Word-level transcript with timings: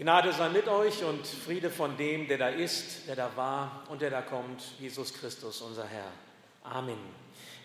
Gnade 0.00 0.32
sei 0.32 0.48
mit 0.48 0.66
euch 0.66 1.04
und 1.04 1.26
Friede 1.26 1.68
von 1.68 1.94
dem, 1.98 2.26
der 2.26 2.38
da 2.38 2.48
ist, 2.48 3.06
der 3.06 3.16
da 3.16 3.30
war 3.36 3.82
und 3.90 4.00
der 4.00 4.08
da 4.08 4.22
kommt, 4.22 4.62
Jesus 4.78 5.12
Christus, 5.12 5.60
unser 5.60 5.84
Herr. 5.84 6.10
Amen. 6.64 6.96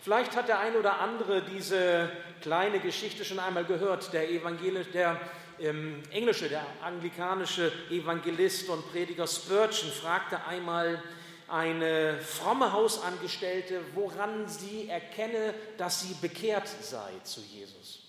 Vielleicht 0.02 0.36
hat 0.36 0.46
der 0.46 0.58
ein 0.58 0.76
oder 0.76 1.00
andere 1.00 1.40
diese 1.40 2.10
kleine 2.42 2.80
Geschichte 2.80 3.24
schon 3.24 3.38
einmal 3.38 3.64
gehört. 3.64 4.12
Der, 4.12 4.28
Evangel 4.28 4.84
der 4.84 5.18
ähm, 5.58 6.02
englische, 6.10 6.50
der 6.50 6.66
anglikanische 6.82 7.72
Evangelist 7.88 8.68
und 8.68 8.86
Prediger 8.92 9.26
Spurgeon 9.26 9.90
fragte 9.90 10.44
einmal 10.44 11.02
eine 11.48 12.18
fromme 12.18 12.70
Hausangestellte, 12.70 13.80
woran 13.94 14.46
sie 14.46 14.90
erkenne, 14.90 15.54
dass 15.78 16.02
sie 16.02 16.12
bekehrt 16.20 16.68
sei 16.68 17.12
zu 17.24 17.40
Jesus. 17.40 18.05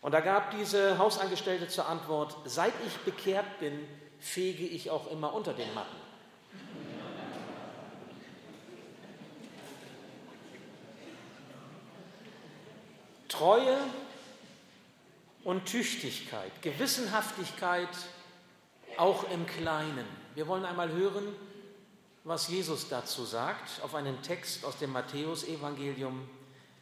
Und 0.00 0.12
da 0.12 0.20
gab 0.20 0.52
diese 0.52 0.98
Hausangestellte 0.98 1.68
zur 1.68 1.88
Antwort, 1.88 2.36
seit 2.44 2.72
ich 2.86 2.96
bekehrt 2.98 3.58
bin, 3.58 3.86
fege 4.20 4.64
ich 4.64 4.90
auch 4.90 5.10
immer 5.10 5.32
unter 5.32 5.52
den 5.52 5.72
Matten. 5.74 5.96
Treue 13.28 13.78
und 15.44 15.66
Tüchtigkeit, 15.66 16.50
Gewissenhaftigkeit 16.62 17.88
auch 18.96 19.30
im 19.30 19.46
Kleinen. 19.46 20.04
Wir 20.34 20.48
wollen 20.48 20.64
einmal 20.64 20.90
hören, 20.90 21.34
was 22.24 22.48
Jesus 22.48 22.88
dazu 22.88 23.24
sagt, 23.24 23.82
auf 23.82 23.94
einen 23.94 24.22
Text 24.22 24.64
aus 24.64 24.78
dem 24.78 24.92
Matthäusevangelium 24.92 26.28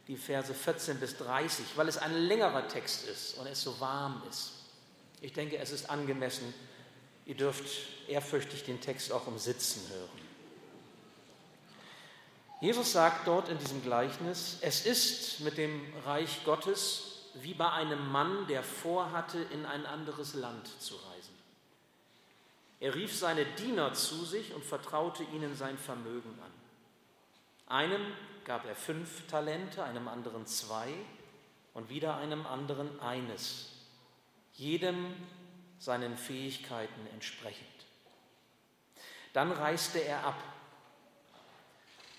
die 0.07 0.17
Verse 0.17 0.53
14 0.53 0.99
bis 0.99 1.17
30, 1.17 1.65
weil 1.75 1.87
es 1.87 1.97
ein 1.97 2.13
längerer 2.13 2.67
Text 2.67 3.07
ist 3.07 3.37
und 3.37 3.47
es 3.47 3.61
so 3.61 3.79
warm 3.79 4.21
ist. 4.29 4.53
Ich 5.21 5.33
denke, 5.33 5.57
es 5.57 5.71
ist 5.71 5.89
angemessen. 5.89 6.53
Ihr 7.25 7.35
dürft 7.35 7.65
ehrfürchtig 8.07 8.63
den 8.63 8.79
Text 8.79 9.11
auch 9.11 9.27
im 9.27 9.37
Sitzen 9.37 9.81
hören. 9.89 10.27
Jesus 12.61 12.93
sagt 12.93 13.27
dort 13.27 13.49
in 13.49 13.57
diesem 13.59 13.83
Gleichnis, 13.83 14.57
es 14.61 14.85
ist 14.85 15.41
mit 15.41 15.57
dem 15.57 15.81
Reich 16.05 16.43
Gottes 16.43 17.03
wie 17.35 17.53
bei 17.53 17.71
einem 17.71 18.11
Mann, 18.11 18.47
der 18.47 18.63
vorhatte, 18.63 19.39
in 19.51 19.65
ein 19.65 19.85
anderes 19.85 20.33
Land 20.33 20.67
zu 20.81 20.95
reisen. 20.95 21.35
Er 22.79 22.95
rief 22.95 23.15
seine 23.15 23.45
Diener 23.45 23.93
zu 23.93 24.25
sich 24.25 24.53
und 24.53 24.63
vertraute 24.63 25.23
ihnen 25.35 25.55
sein 25.55 25.77
Vermögen 25.77 26.33
an. 26.43 26.51
Einem 27.67 28.13
gab 28.45 28.65
er 28.65 28.75
fünf 28.75 29.27
Talente, 29.27 29.83
einem 29.83 30.07
anderen 30.07 30.45
zwei 30.45 30.87
und 31.73 31.89
wieder 31.89 32.15
einem 32.15 32.45
anderen 32.45 32.99
eines, 33.01 33.69
jedem 34.53 35.13
seinen 35.77 36.17
Fähigkeiten 36.17 37.07
entsprechend. 37.13 37.67
Dann 39.33 39.51
reiste 39.51 39.99
er 39.99 40.25
ab. 40.25 40.41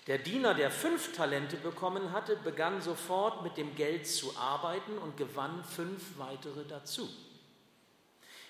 Der 0.07 0.19
Diener, 0.19 0.53
der 0.53 0.71
fünf 0.71 1.15
Talente 1.15 1.57
bekommen 1.57 2.13
hatte, 2.13 2.35
begann 2.37 2.81
sofort 2.81 3.43
mit 3.43 3.57
dem 3.57 3.75
Geld 3.75 4.07
zu 4.07 4.37
arbeiten 4.37 4.97
und 4.97 5.17
gewann 5.17 5.63
fünf 5.63 6.17
weitere 6.17 6.63
dazu. 6.65 7.09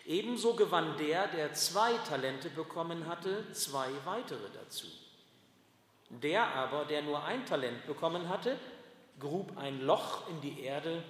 Ebenso 0.06 0.54
gewann 0.54 0.98
der, 0.98 1.28
der 1.28 1.54
zwei 1.54 1.94
Talente 2.08 2.50
bekommen 2.50 3.08
hatte, 3.08 3.52
zwei 3.54 3.90
weitere 4.06 4.50
dazu. 4.54 4.88
Der 6.10 6.48
aber, 6.56 6.86
der 6.86 7.04
nur 7.04 7.24
ein 7.24 7.46
Talent 7.46 7.86
bekommen 7.86 8.30
hatte, 8.30 8.58
grub 9.20 9.58
ein 9.58 9.82
Loch 9.82 10.28
in 10.30 10.42
die 10.42 10.62
Erde 10.62 11.04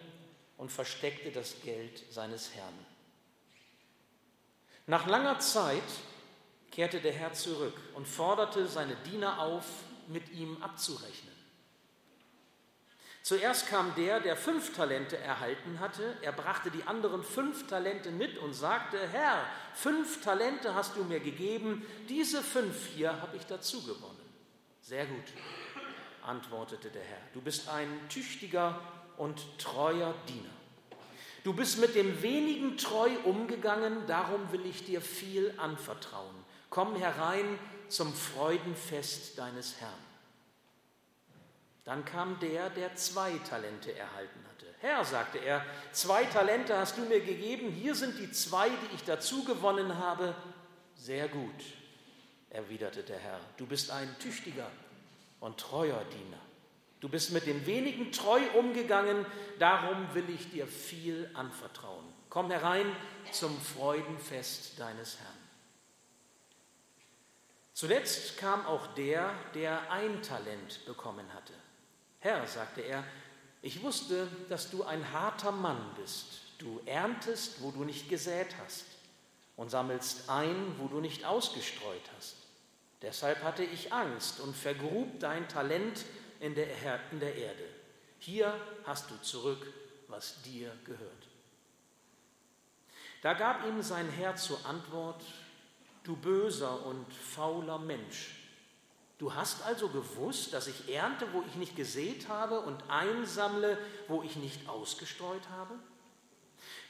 und 0.58 0.72
versteckte 0.72 1.32
das 1.32 1.62
Geld 1.62 2.04
seines 2.12 2.54
Herrn. 2.54 2.86
Nach 4.88 5.08
langer 5.08 5.40
Zeit 5.40 5.84
kehrte 6.72 7.00
der 7.00 7.14
Herr 7.14 7.34
zurück 7.34 7.80
und 7.96 8.08
forderte 8.08 8.68
seine 8.68 8.96
Diener 8.96 9.40
auf, 9.40 9.66
mit 10.08 10.30
ihm 10.32 10.62
abzurechnen. 10.62 11.36
Zuerst 13.22 13.68
kam 13.68 13.94
der, 13.96 14.20
der 14.20 14.36
fünf 14.36 14.76
Talente 14.76 15.18
erhalten 15.18 15.80
hatte. 15.80 16.18
Er 16.22 16.32
brachte 16.32 16.72
die 16.72 16.84
anderen 16.84 17.24
fünf 17.24 17.68
Talente 17.68 18.10
mit 18.10 18.38
und 18.40 18.54
sagte, 18.54 18.98
Herr, 19.08 19.46
fünf 19.76 20.24
Talente 20.24 20.74
hast 20.74 20.96
du 20.96 21.04
mir 21.04 21.20
gegeben, 21.20 21.86
diese 22.08 22.42
fünf 22.42 22.88
hier 22.96 23.22
habe 23.22 23.38
ich 23.38 23.46
dazu 23.46 23.84
gewonnen. 23.84 24.19
Sehr 24.90 25.06
gut, 25.06 25.26
antwortete 26.24 26.90
der 26.90 27.04
Herr. 27.04 27.22
Du 27.36 27.42
bist 27.42 27.70
ein 27.70 28.10
tüchtiger 28.10 28.82
und 29.18 29.60
treuer 29.60 30.16
Diener. 30.28 30.50
Du 31.44 31.54
bist 31.54 31.78
mit 31.78 31.94
dem 31.94 32.24
wenigen 32.24 32.76
treu 32.76 33.12
umgegangen, 33.24 34.08
darum 34.08 34.52
will 34.52 34.66
ich 34.66 34.86
dir 34.86 35.00
viel 35.00 35.54
anvertrauen. 35.58 36.44
Komm 36.72 36.96
herein 36.96 37.60
zum 37.88 38.12
Freudenfest 38.12 39.38
deines 39.38 39.80
Herrn. 39.80 39.94
Dann 41.86 42.04
kam 42.04 42.40
der, 42.40 42.72
der 42.72 42.96
zwei 42.96 43.34
Talente 43.48 43.94
erhalten 43.96 44.44
hatte. 44.50 44.74
Herr, 44.80 45.06
sagte 45.06 45.38
er, 45.38 45.64
zwei 45.92 46.24
Talente 46.24 46.76
hast 46.76 46.98
du 46.98 47.02
mir 47.02 47.20
gegeben, 47.20 47.70
hier 47.70 47.94
sind 47.94 48.18
die 48.18 48.32
zwei, 48.32 48.70
die 48.70 48.96
ich 48.96 49.04
dazu 49.04 49.44
gewonnen 49.44 50.00
habe. 50.00 50.34
Sehr 50.96 51.28
gut, 51.28 51.79
erwiderte 52.50 53.04
der 53.04 53.20
Herr, 53.20 53.40
du 53.58 53.66
bist 53.66 53.92
ein 53.92 54.16
tüchtiger 54.20 54.70
und 55.40 55.58
treuer 55.58 56.04
Diener. 56.06 56.40
Du 57.00 57.08
bist 57.08 57.32
mit 57.32 57.46
dem 57.46 57.66
wenigen 57.66 58.12
treu 58.12 58.42
umgegangen, 58.58 59.26
darum 59.58 60.14
will 60.14 60.30
ich 60.30 60.52
dir 60.52 60.68
viel 60.68 61.30
anvertrauen. 61.34 62.06
Komm 62.30 62.52
herein 62.52 62.86
zum 63.32 63.60
Freudenfest 63.60 64.80
deines 64.80 65.18
Herrn. 65.20 65.40
Zuletzt 67.74 68.38
kam 68.38 68.66
auch 68.66 68.88
der, 68.96 69.34
der 69.56 69.90
ein 69.90 70.22
Talent 70.22 70.86
bekommen 70.86 71.34
hatte. 71.34 71.54
Herr, 72.20 72.46
sagte 72.46 72.82
er, 72.82 73.06
ich 73.62 73.82
wusste, 73.82 74.28
dass 74.50 74.70
du 74.70 74.84
ein 74.84 75.14
harter 75.14 75.54
Mann 75.54 75.96
bist. 75.96 76.42
Du 76.58 76.82
erntest, 76.86 77.62
wo 77.62 77.72
du 77.72 77.86
nicht 77.86 78.10
gesät 78.10 78.54
hast 78.62 78.86
und 79.56 79.70
sammelst 79.70 80.30
ein, 80.30 80.76
wo 80.78 80.88
du 80.88 81.00
nicht 81.00 81.24
ausgestreut 81.24 82.02
hast. 82.18 82.36
Deshalb 83.02 83.44
hatte 83.44 83.64
ich 83.64 83.94
Angst 83.94 84.42
und 84.42 84.56
vergrub 84.56 85.20
dein 85.20 85.48
Talent 85.48 86.06
in 86.40 86.54
der, 86.56 86.68
in 87.12 87.20
der 87.20 87.36
Erde. 87.36 87.64
Hier 88.20 88.54
hast 88.86 89.10
du 89.10 89.16
zurück, 89.22 89.66
was 90.08 90.42
dir 90.42 90.72
gehört. 90.84 91.28
Da 93.22 93.34
gab 93.34 93.66
ihm 93.66 93.82
sein 93.82 94.10
Herr 94.10 94.36
zur 94.36 94.66
Antwort, 94.66 95.24
du 96.04 96.16
böser 96.16 96.86
und 96.86 97.14
fauler 97.14 97.80
Mensch. 97.80 98.36
Du 99.18 99.34
hast 99.34 99.66
also 99.66 99.90
gewusst, 99.90 100.54
dass 100.54 100.68
ich 100.68 100.94
ernte, 100.94 101.28
wo 101.34 101.44
ich 101.48 101.56
nicht 101.56 101.76
gesät 101.76 102.30
habe 102.30 102.62
und 102.62 102.90
einsammle, 102.90 103.78
wo 104.08 104.24
ich 104.24 104.38
nicht 104.38 104.68
ausgestreut 104.70 105.50
habe? 105.50 105.76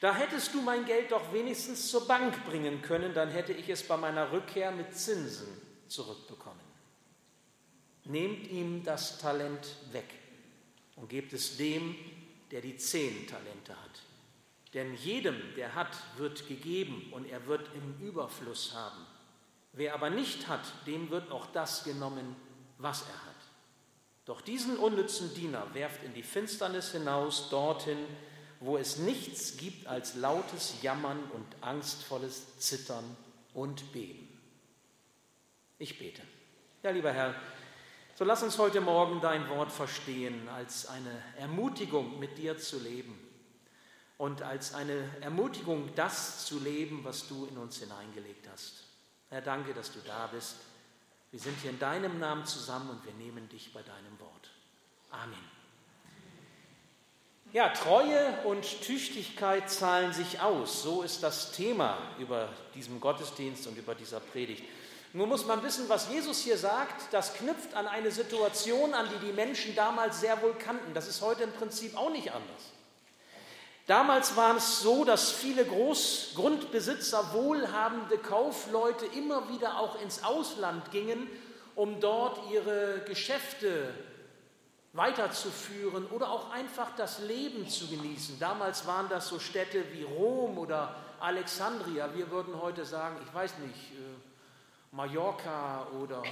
Da 0.02 0.14
hättest 0.14 0.54
du 0.54 0.62
mein 0.62 0.86
Geld 0.86 1.12
doch 1.12 1.34
wenigstens 1.34 1.90
zur 1.90 2.08
Bank 2.08 2.46
bringen 2.46 2.82
können, 2.82 3.14
dann 3.14 3.30
hätte 3.30 3.54
ich 3.54 3.70
es 3.70 3.88
bei 3.88 3.98
meiner 3.98 4.32
Rückkehr 4.32 4.72
mit 4.72 4.96
Zinsen 4.96 5.69
zurückbekommen. 5.90 6.60
Nehmt 8.06 8.48
ihm 8.48 8.84
das 8.84 9.20
Talent 9.20 9.76
weg 9.92 10.08
und 10.96 11.10
gebt 11.10 11.34
es 11.34 11.58
dem, 11.58 11.96
der 12.52 12.62
die 12.62 12.78
zehn 12.78 13.28
Talente 13.28 13.74
hat. 13.74 14.02
Denn 14.74 14.96
jedem, 14.96 15.36
der 15.56 15.76
hat, 15.76 15.98
wird 16.18 16.48
gegeben 16.48 17.12
und 17.12 17.26
er 17.26 17.46
wird 17.48 17.70
im 17.74 18.06
Überfluss 18.06 18.74
haben. 18.74 19.06
Wer 19.74 19.94
aber 19.94 20.10
nicht 20.10 20.48
hat, 20.48 20.62
dem 20.86 21.10
wird 21.10 21.32
auch 21.32 21.48
das 21.48 21.84
genommen, 21.84 22.36
was 22.78 23.02
er 23.02 23.26
hat. 23.26 23.36
Doch 24.26 24.42
diesen 24.42 24.78
unnützen 24.78 25.34
Diener 25.34 25.74
werft 25.74 26.04
in 26.04 26.14
die 26.14 26.24
Finsternis 26.24 26.92
hinaus, 26.92 27.50
dorthin, 27.50 27.98
wo 28.60 28.78
es 28.78 28.98
nichts 28.98 29.58
gibt 29.58 29.88
als 29.88 30.16
lautes 30.16 30.82
Jammern 30.82 31.20
und 31.34 31.48
angstvolles 31.62 32.60
Zittern 32.60 33.18
und 33.54 33.92
Beben. 33.92 34.29
Ich 35.82 35.98
bete. 35.98 36.22
Ja, 36.84 36.92
lieber 36.92 37.14
Herr, 37.14 37.34
so 38.16 38.26
lass 38.26 38.44
uns 38.44 38.58
heute 38.58 38.82
Morgen 38.82 39.22
dein 39.22 39.48
Wort 39.48 39.72
verstehen 39.72 40.50
als 40.50 40.86
eine 40.88 41.24
Ermutigung, 41.38 42.20
mit 42.20 42.38
dir 42.38 42.58
zu 42.58 42.80
leben 42.80 43.18
und 44.18 44.42
als 44.42 44.74
eine 44.74 45.10
Ermutigung, 45.22 45.90
das 45.96 46.46
zu 46.46 46.60
leben, 46.60 47.06
was 47.06 47.30
du 47.30 47.46
in 47.46 47.58
uns 47.58 47.78
hineingelegt 47.78 48.46
hast. 48.52 48.84
Herr, 49.30 49.42
danke, 49.42 49.74
dass 49.74 49.94
du 49.94 50.00
da 50.06 50.28
bist. 50.28 50.58
Wir 51.32 51.40
sind 51.40 51.58
hier 51.62 51.70
in 51.70 51.80
deinem 51.80 52.20
Namen 52.20 52.46
zusammen 52.46 52.90
und 52.90 53.06
wir 53.06 53.14
nehmen 53.14 53.48
dich 53.48 53.72
bei 53.72 53.82
deinem 53.82 54.20
Wort. 54.20 54.50
Amen. 55.12 55.60
Ja, 57.54 57.70
Treue 57.70 58.42
und 58.44 58.64
Tüchtigkeit 58.82 59.72
zahlen 59.72 60.12
sich 60.12 60.42
aus. 60.42 60.84
So 60.84 61.04
ist 61.04 61.24
das 61.24 61.54
Thema 61.54 61.98
über 62.20 62.50
diesem 62.76 63.00
Gottesdienst 63.00 63.66
und 63.66 63.78
über 63.78 63.96
dieser 63.96 64.20
Predigt. 64.20 64.64
Nur 65.12 65.26
muss 65.26 65.46
man 65.46 65.64
wissen, 65.64 65.90
was 65.90 66.10
Jesus 66.10 66.40
hier 66.40 66.58
sagt, 66.58 67.12
das 67.12 67.34
knüpft 67.34 67.74
an 67.74 67.88
eine 67.88 68.12
Situation 68.12 68.94
an, 68.94 69.08
die 69.10 69.26
die 69.26 69.34
Menschen 69.34 69.76
damals 69.76 70.20
sehr 70.20 70.42
wohl 70.42 70.54
kannten. 70.54 70.94
Das 70.94 71.08
ist 71.08 71.22
heute 71.22 71.44
im 71.44 71.52
Prinzip 71.52 71.98
auch 71.98 72.12
nicht 72.12 72.32
anders. 72.32 72.74
Damals 73.88 74.36
war 74.36 74.56
es 74.56 74.82
so, 74.82 75.04
dass 75.04 75.32
viele 75.32 75.66
Großgrundbesitzer, 75.66 77.34
wohlhabende 77.34 78.20
Kaufleute 78.20 79.08
immer 79.18 79.50
wieder 79.50 79.80
auch 79.80 80.00
ins 80.00 80.24
Ausland 80.24 80.92
gingen, 80.92 81.28
um 81.74 82.00
dort 82.00 82.52
ihre 82.52 83.00
Geschäfte 83.08 83.92
weiterzuführen 84.94 86.06
oder 86.08 86.30
auch 86.30 86.52
einfach 86.52 86.96
das 86.98 87.20
Leben 87.22 87.68
zu 87.68 87.88
genießen. 87.88 88.38
Damals 88.40 88.86
waren 88.86 89.10
das 89.10 89.28
so 89.28 89.40
Städte 89.40 89.84
wie 89.92 90.04
Rom 90.04 90.60
oder 90.60 90.96
Alexandria. 91.20 92.14
Wir 92.14 92.30
würden 92.30 92.62
heute 92.62 92.86
sagen, 92.86 93.18
ich 93.26 93.34
weiß 93.34 93.58
nicht, 93.58 93.92
äh, 93.94 94.29
Mallorca 94.92 95.88
oder 96.02 96.24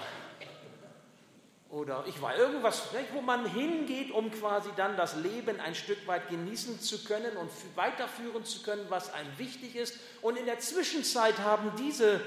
oder 1.70 2.06
ich 2.08 2.22
weiß 2.22 2.40
irgendwas, 2.40 2.84
wo 3.14 3.22
man 3.22 3.46
hingeht, 3.46 4.12
um 4.12 4.32
quasi 4.32 4.70
dann 4.78 4.96
das 4.96 5.18
Leben 5.18 5.60
ein 5.60 5.76
Stück 5.76 6.08
weit 6.08 6.30
genießen 6.30 6.80
zu 6.80 7.04
können 7.04 7.36
und 7.36 7.50
weiterführen 7.76 8.46
zu 8.46 8.64
können, 8.64 8.86
was 8.88 9.14
einem 9.14 9.38
wichtig 9.38 9.76
ist. 9.76 10.00
Und 10.22 10.38
in 10.38 10.46
der 10.46 10.60
Zwischenzeit 10.60 11.40
haben 11.40 11.74
diese 11.78 12.22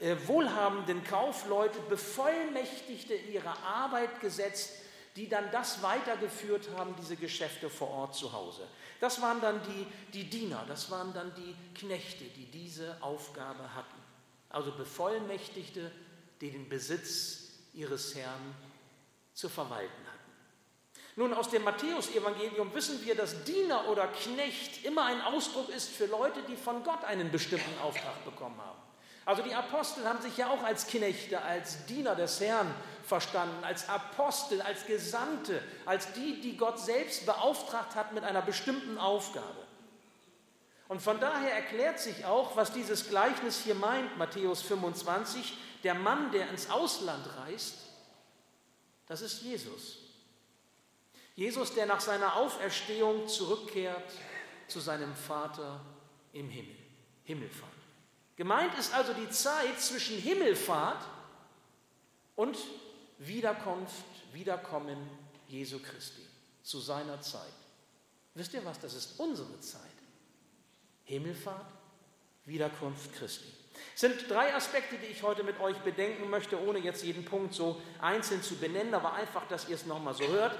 äh, 0.00 0.14
wohlhabenden 0.26 1.02
Kaufleute 1.02 1.80
Bevollmächtigte 1.88 3.14
ihrer 3.14 3.56
Arbeit 3.64 4.20
gesetzt, 4.20 4.70
die 5.16 5.28
dann 5.28 5.50
das 5.50 5.82
weitergeführt 5.82 6.68
haben, 6.76 6.94
diese 7.00 7.16
Geschäfte 7.16 7.70
vor 7.70 7.90
Ort 7.90 8.14
zu 8.14 8.32
Hause. 8.32 8.62
Das 9.00 9.20
waren 9.22 9.40
dann 9.40 9.60
die, 9.62 9.86
die 10.12 10.30
Diener, 10.30 10.64
das 10.68 10.90
waren 10.90 11.12
dann 11.12 11.32
die 11.34 11.54
Knechte, 11.78 12.24
die 12.24 12.46
diese 12.46 12.96
Aufgabe 13.00 13.74
hatten. 13.74 13.93
Also 14.54 14.70
Bevollmächtigte, 14.70 15.90
die 16.40 16.52
den 16.52 16.68
Besitz 16.68 17.48
ihres 17.72 18.14
Herrn 18.14 18.54
zu 19.32 19.48
verwalten 19.48 19.90
hatten. 20.06 20.32
Nun, 21.16 21.34
aus 21.34 21.50
dem 21.50 21.64
Matthäusevangelium 21.64 22.72
wissen 22.72 23.04
wir, 23.04 23.16
dass 23.16 23.42
Diener 23.42 23.88
oder 23.88 24.06
Knecht 24.06 24.84
immer 24.84 25.06
ein 25.06 25.20
Ausdruck 25.22 25.70
ist 25.70 25.88
für 25.88 26.06
Leute, 26.06 26.40
die 26.48 26.54
von 26.54 26.84
Gott 26.84 27.02
einen 27.02 27.32
bestimmten 27.32 27.76
Auftrag 27.82 28.24
bekommen 28.24 28.60
haben. 28.60 28.78
Also 29.24 29.42
die 29.42 29.54
Apostel 29.54 30.06
haben 30.06 30.22
sich 30.22 30.36
ja 30.36 30.48
auch 30.50 30.62
als 30.62 30.86
Knechte, 30.86 31.42
als 31.42 31.86
Diener 31.86 32.14
des 32.14 32.40
Herrn 32.40 32.72
verstanden, 33.02 33.64
als 33.64 33.88
Apostel, 33.88 34.62
als 34.62 34.86
Gesandte, 34.86 35.60
als 35.84 36.12
die, 36.12 36.40
die 36.40 36.56
Gott 36.56 36.78
selbst 36.78 37.26
beauftragt 37.26 37.96
hat 37.96 38.12
mit 38.12 38.22
einer 38.22 38.42
bestimmten 38.42 38.98
Aufgabe. 38.98 39.63
Und 40.88 41.00
von 41.00 41.18
daher 41.18 41.52
erklärt 41.52 41.98
sich 41.98 42.24
auch, 42.24 42.56
was 42.56 42.72
dieses 42.72 43.08
Gleichnis 43.08 43.62
hier 43.62 43.74
meint, 43.74 44.18
Matthäus 44.18 44.62
25, 44.62 45.56
der 45.82 45.94
Mann, 45.94 46.30
der 46.30 46.50
ins 46.50 46.68
Ausland 46.70 47.26
reist, 47.38 47.76
das 49.06 49.20
ist 49.22 49.42
Jesus. 49.42 49.98
Jesus, 51.34 51.74
der 51.74 51.86
nach 51.86 52.00
seiner 52.00 52.36
Auferstehung 52.36 53.28
zurückkehrt 53.28 54.12
zu 54.68 54.80
seinem 54.80 55.14
Vater 55.14 55.80
im 56.32 56.48
Himmel, 56.48 56.76
Himmelfahrt. 57.24 57.72
Gemeint 58.36 58.76
ist 58.78 58.92
also 58.94 59.12
die 59.12 59.30
Zeit 59.30 59.80
zwischen 59.80 60.18
Himmelfahrt 60.18 61.04
und 62.36 62.58
Wiederkunft, 63.18 64.04
Wiederkommen 64.32 64.98
Jesu 65.48 65.78
Christi 65.78 66.22
zu 66.62 66.80
seiner 66.80 67.20
Zeit. 67.20 67.52
Wisst 68.34 68.54
ihr 68.54 68.64
was? 68.64 68.80
Das 68.80 68.94
ist 68.94 69.20
unsere 69.20 69.60
Zeit. 69.60 69.93
Himmelfahrt, 71.04 71.66
Wiederkunft 72.44 73.14
Christi. 73.14 73.46
Es 73.94 74.00
sind 74.00 74.28
drei 74.28 74.54
Aspekte, 74.54 74.96
die 74.96 75.06
ich 75.06 75.22
heute 75.22 75.42
mit 75.42 75.60
euch 75.60 75.76
bedenken 75.78 76.30
möchte, 76.30 76.60
ohne 76.60 76.78
jetzt 76.78 77.04
jeden 77.04 77.24
Punkt 77.24 77.54
so 77.54 77.80
einzeln 78.00 78.42
zu 78.42 78.56
benennen, 78.56 78.94
aber 78.94 79.14
einfach, 79.14 79.46
dass 79.48 79.68
ihr 79.68 79.76
es 79.76 79.86
nochmal 79.86 80.14
so 80.14 80.26
hört. 80.26 80.56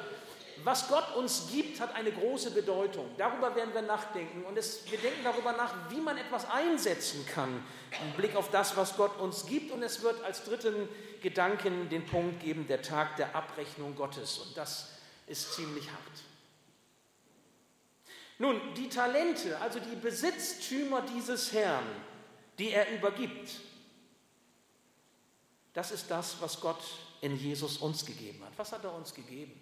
Was 0.63 0.89
Gott 0.89 1.17
uns 1.17 1.49
gibt, 1.51 1.81
hat 1.81 1.95
eine 1.97 2.13
große 2.13 2.53
Bedeutung. 2.53 3.11
Darüber 3.19 3.57
werden 3.57 3.75
wir 3.75 3.83
nachdenken. 3.83 4.45
Und 4.45 4.57
es, 4.57 4.89
wir 4.91 4.99
denken 4.99 5.25
darüber 5.25 5.53
nach, 5.53 5.91
wie 5.91 6.01
man 6.01 6.17
etwas 6.17 6.49
einsetzen 6.49 7.27
kann, 7.27 7.65
im 7.91 8.13
Blick 8.17 8.37
auf 8.37 8.51
das, 8.51 8.77
was 8.77 8.97
Gott 8.97 9.19
uns 9.19 9.47
gibt. 9.47 9.73
Und 9.73 9.83
es 9.83 10.03
wird 10.03 10.23
als 10.23 10.45
dritten 10.45 10.89
Gedanken 11.23 11.89
den 11.89 12.07
Punkt 12.07 12.41
geben, 12.41 12.69
der 12.69 12.83
Tag 12.83 13.17
der 13.17 13.35
Abrechnung 13.35 13.97
Gottes. 13.97 14.39
Und 14.39 14.57
das 14.57 14.91
ist 15.27 15.55
ziemlich 15.55 15.89
hart. 15.89 16.34
Nun, 18.39 18.61
die 18.75 18.89
Talente, 18.89 19.59
also 19.61 19.79
die 19.79 19.97
Besitztümer 19.97 21.03
dieses 21.03 21.53
Herrn, 21.53 21.85
die 22.59 22.71
er 22.71 22.91
übergibt. 22.93 23.61
Das 25.73 25.91
ist 25.91 26.11
das, 26.11 26.41
was 26.41 26.61
Gott 26.61 26.83
in 27.21 27.37
Jesus 27.37 27.79
uns 27.79 28.05
gegeben 28.05 28.43
hat. 28.45 28.53
Was 28.57 28.73
hat 28.73 28.85
er 28.85 28.95
uns 28.95 29.15
gegeben? 29.15 29.53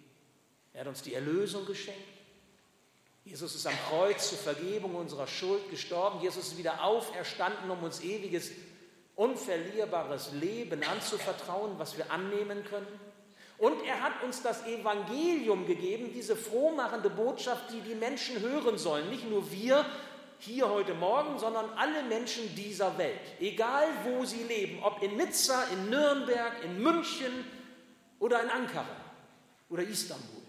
Er 0.73 0.81
hat 0.81 0.87
uns 0.87 1.01
die 1.01 1.13
Erlösung 1.13 1.65
geschenkt. 1.65 2.01
Jesus 3.25 3.55
ist 3.55 3.65
am 3.65 3.77
Kreuz 3.89 4.29
zur 4.29 4.37
Vergebung 4.37 4.95
unserer 4.95 5.27
Schuld 5.27 5.69
gestorben. 5.69 6.21
Jesus 6.21 6.47
ist 6.47 6.57
wieder 6.57 6.83
auferstanden, 6.83 7.69
um 7.69 7.81
uns 7.83 8.01
ewiges, 8.01 8.51
unverlierbares 9.15 10.33
Leben 10.33 10.83
anzuvertrauen, 10.83 11.79
was 11.79 11.95
wir 11.97 12.11
annehmen 12.11 12.63
können. 12.65 12.99
Und 13.57 13.83
er 13.85 14.01
hat 14.01 14.23
uns 14.23 14.41
das 14.41 14.65
Evangelium 14.65 15.65
gegeben, 15.65 16.11
diese 16.13 16.35
frohmachende 16.35 17.09
Botschaft, 17.09 17.71
die 17.71 17.81
die 17.81 17.95
Menschen 17.95 18.39
hören 18.39 18.77
sollen. 18.77 19.09
Nicht 19.09 19.29
nur 19.29 19.51
wir, 19.51 19.85
hier 20.45 20.69
heute 20.69 20.93
Morgen, 20.93 21.39
sondern 21.39 21.69
alle 21.77 22.03
Menschen 22.03 22.53
dieser 22.55 22.97
Welt, 22.97 23.21
egal 23.39 23.87
wo 24.03 24.25
sie 24.25 24.43
leben, 24.43 24.83
ob 24.83 25.01
in 25.01 25.15
Nizza, 25.15 25.63
in 25.71 25.89
Nürnberg, 25.89 26.63
in 26.65 26.81
München 26.81 27.45
oder 28.19 28.43
in 28.43 28.49
Ankara 28.49 28.85
oder 29.69 29.83
Istanbul, 29.83 30.41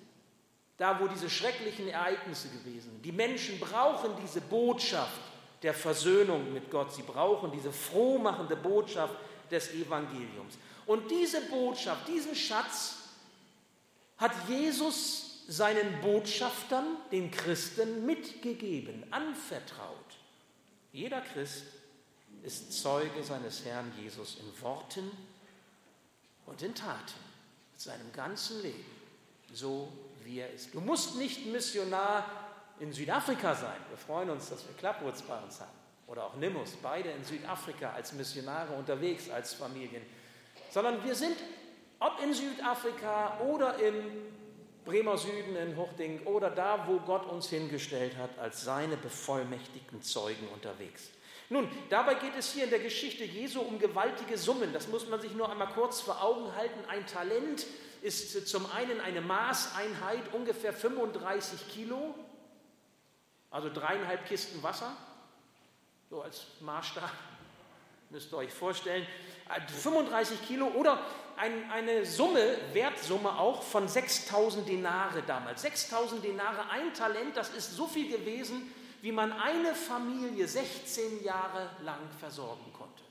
da 0.77 0.99
wo 0.99 1.07
diese 1.07 1.31
schrecklichen 1.31 1.89
Ereignisse 1.89 2.49
gewesen 2.49 2.91
sind. 2.91 3.05
Die 3.05 3.13
Menschen 3.13 3.61
brauchen 3.61 4.11
diese 4.21 4.41
Botschaft 4.41 5.21
der 5.63 5.75
Versöhnung 5.75 6.53
mit 6.53 6.71
Gott, 6.71 6.93
sie 6.93 7.03
brauchen 7.03 7.53
diese 7.53 7.71
frohmachende 7.71 8.57
Botschaft 8.57 9.15
des 9.51 9.73
Evangeliums. 9.75 10.59
Und 10.87 11.11
diese 11.11 11.41
Botschaft, 11.43 12.09
diesen 12.09 12.35
Schatz 12.35 12.97
hat 14.19 14.33
Jesus 14.49 15.45
seinen 15.49 16.01
Botschaftern, 16.01 16.97
den 17.11 17.31
Christen, 17.31 18.07
mitgegeben, 18.07 19.05
anvertraut. 19.11 20.19
Jeder 20.93 21.21
Christ 21.21 21.65
ist 22.43 22.73
Zeuge 22.73 23.23
seines 23.23 23.65
Herrn 23.65 23.93
Jesus 24.01 24.39
in 24.41 24.63
Worten 24.63 25.11
und 26.47 26.63
in 26.63 26.75
Taten, 26.75 27.21
mit 27.73 27.81
seinem 27.81 28.13
ganzen 28.13 28.63
Leben, 28.63 28.85
so 29.53 29.93
wie 30.25 30.39
er 30.39 30.53
ist. 30.53 30.75
Du 30.75 30.81
musst 30.81 31.17
nicht 31.17 31.47
Missionar 31.47 32.25
in 32.81 32.93
Südafrika 32.93 33.55
sein. 33.55 33.81
Wir 33.89 33.99
freuen 33.99 34.31
uns, 34.31 34.49
dass 34.49 34.67
wir 34.67 34.75
Klappwurz 34.77 35.23
bei 35.23 35.39
uns 35.41 35.61
haben. 35.61 35.71
Oder 36.07 36.25
auch 36.25 36.37
Nimbus, 36.37 36.73
beide 36.83 37.11
in 37.11 37.25
Südafrika 37.25 37.93
als 37.93 38.13
Missionare 38.13 38.75
unterwegs, 38.75 39.31
als 39.31 39.55
Familien. 39.55 40.03
Sondern 40.75 41.05
wir 41.05 41.15
sind, 41.15 41.37
ob 42.01 42.21
in 42.21 42.35
Südafrika 42.35 43.39
oder 43.47 43.79
in 43.79 43.95
Bremer 44.85 45.17
Süden 45.17 45.55
in 45.55 45.77
Huchting 45.77 46.27
oder 46.27 46.51
da, 46.51 46.89
wo 46.89 46.99
Gott 46.99 47.27
uns 47.27 47.49
hingestellt 47.49 48.17
hat, 48.17 48.37
als 48.41 48.65
seine 48.65 48.97
bevollmächtigten 48.97 50.03
Zeugen 50.03 50.49
unterwegs. 50.49 51.11
Nun, 51.49 51.69
dabei 51.91 52.15
geht 52.15 52.33
es 52.37 52.53
hier 52.53 52.65
in 52.65 52.71
der 52.71 52.81
Geschichte 52.81 53.23
Jesu 53.23 53.61
um 53.61 53.79
gewaltige 53.79 54.37
Summen. 54.37 54.73
Das 54.73 54.89
muss 54.89 55.07
man 55.07 55.21
sich 55.21 55.33
nur 55.35 55.49
einmal 55.49 55.69
kurz 55.69 56.01
vor 56.01 56.21
Augen 56.21 56.53
halten. 56.57 56.81
Ein 56.89 57.07
Talent 57.07 57.67
ist 58.03 58.49
zum 58.49 58.67
einen 58.73 59.01
eine 59.01 59.21
Maßeinheit, 59.21 60.35
ungefähr 60.35 60.73
35 60.73 61.69
Kilo, 61.69 62.17
also 63.49 63.73
dreieinhalb 63.73 64.27
Kisten 64.27 64.61
Wasser, 64.65 64.97
so 66.11 66.23
als 66.23 66.47
Maßstab, 66.63 67.13
müsst 68.11 68.33
ihr 68.33 68.39
euch 68.39 68.53
vorstellen. 68.53 69.07
35 69.49 70.41
äh, 70.41 70.47
Kilo 70.47 70.67
oder 70.69 71.01
ein, 71.37 71.71
eine 71.71 72.05
Summe, 72.07 72.57
Wertsumme 72.73 73.39
auch 73.39 73.63
von 73.63 73.89
6000 73.89 74.69
Denare 74.69 75.23
damals. 75.27 75.63
6000 75.63 76.25
Denare, 76.25 76.71
ein 76.71 76.95
Talent, 76.95 77.37
das 77.37 77.51
ist 77.51 77.77
so 77.77 77.87
viel 77.87 78.09
gewesen, 78.09 78.73
wie 79.03 79.13
man 79.13 79.33
eine 79.33 79.75
Familie 79.75 80.47
16 80.47 81.23
Jahre 81.23 81.71
lang 81.83 82.01
versorgen 82.19 82.73
konnte. 82.73 83.03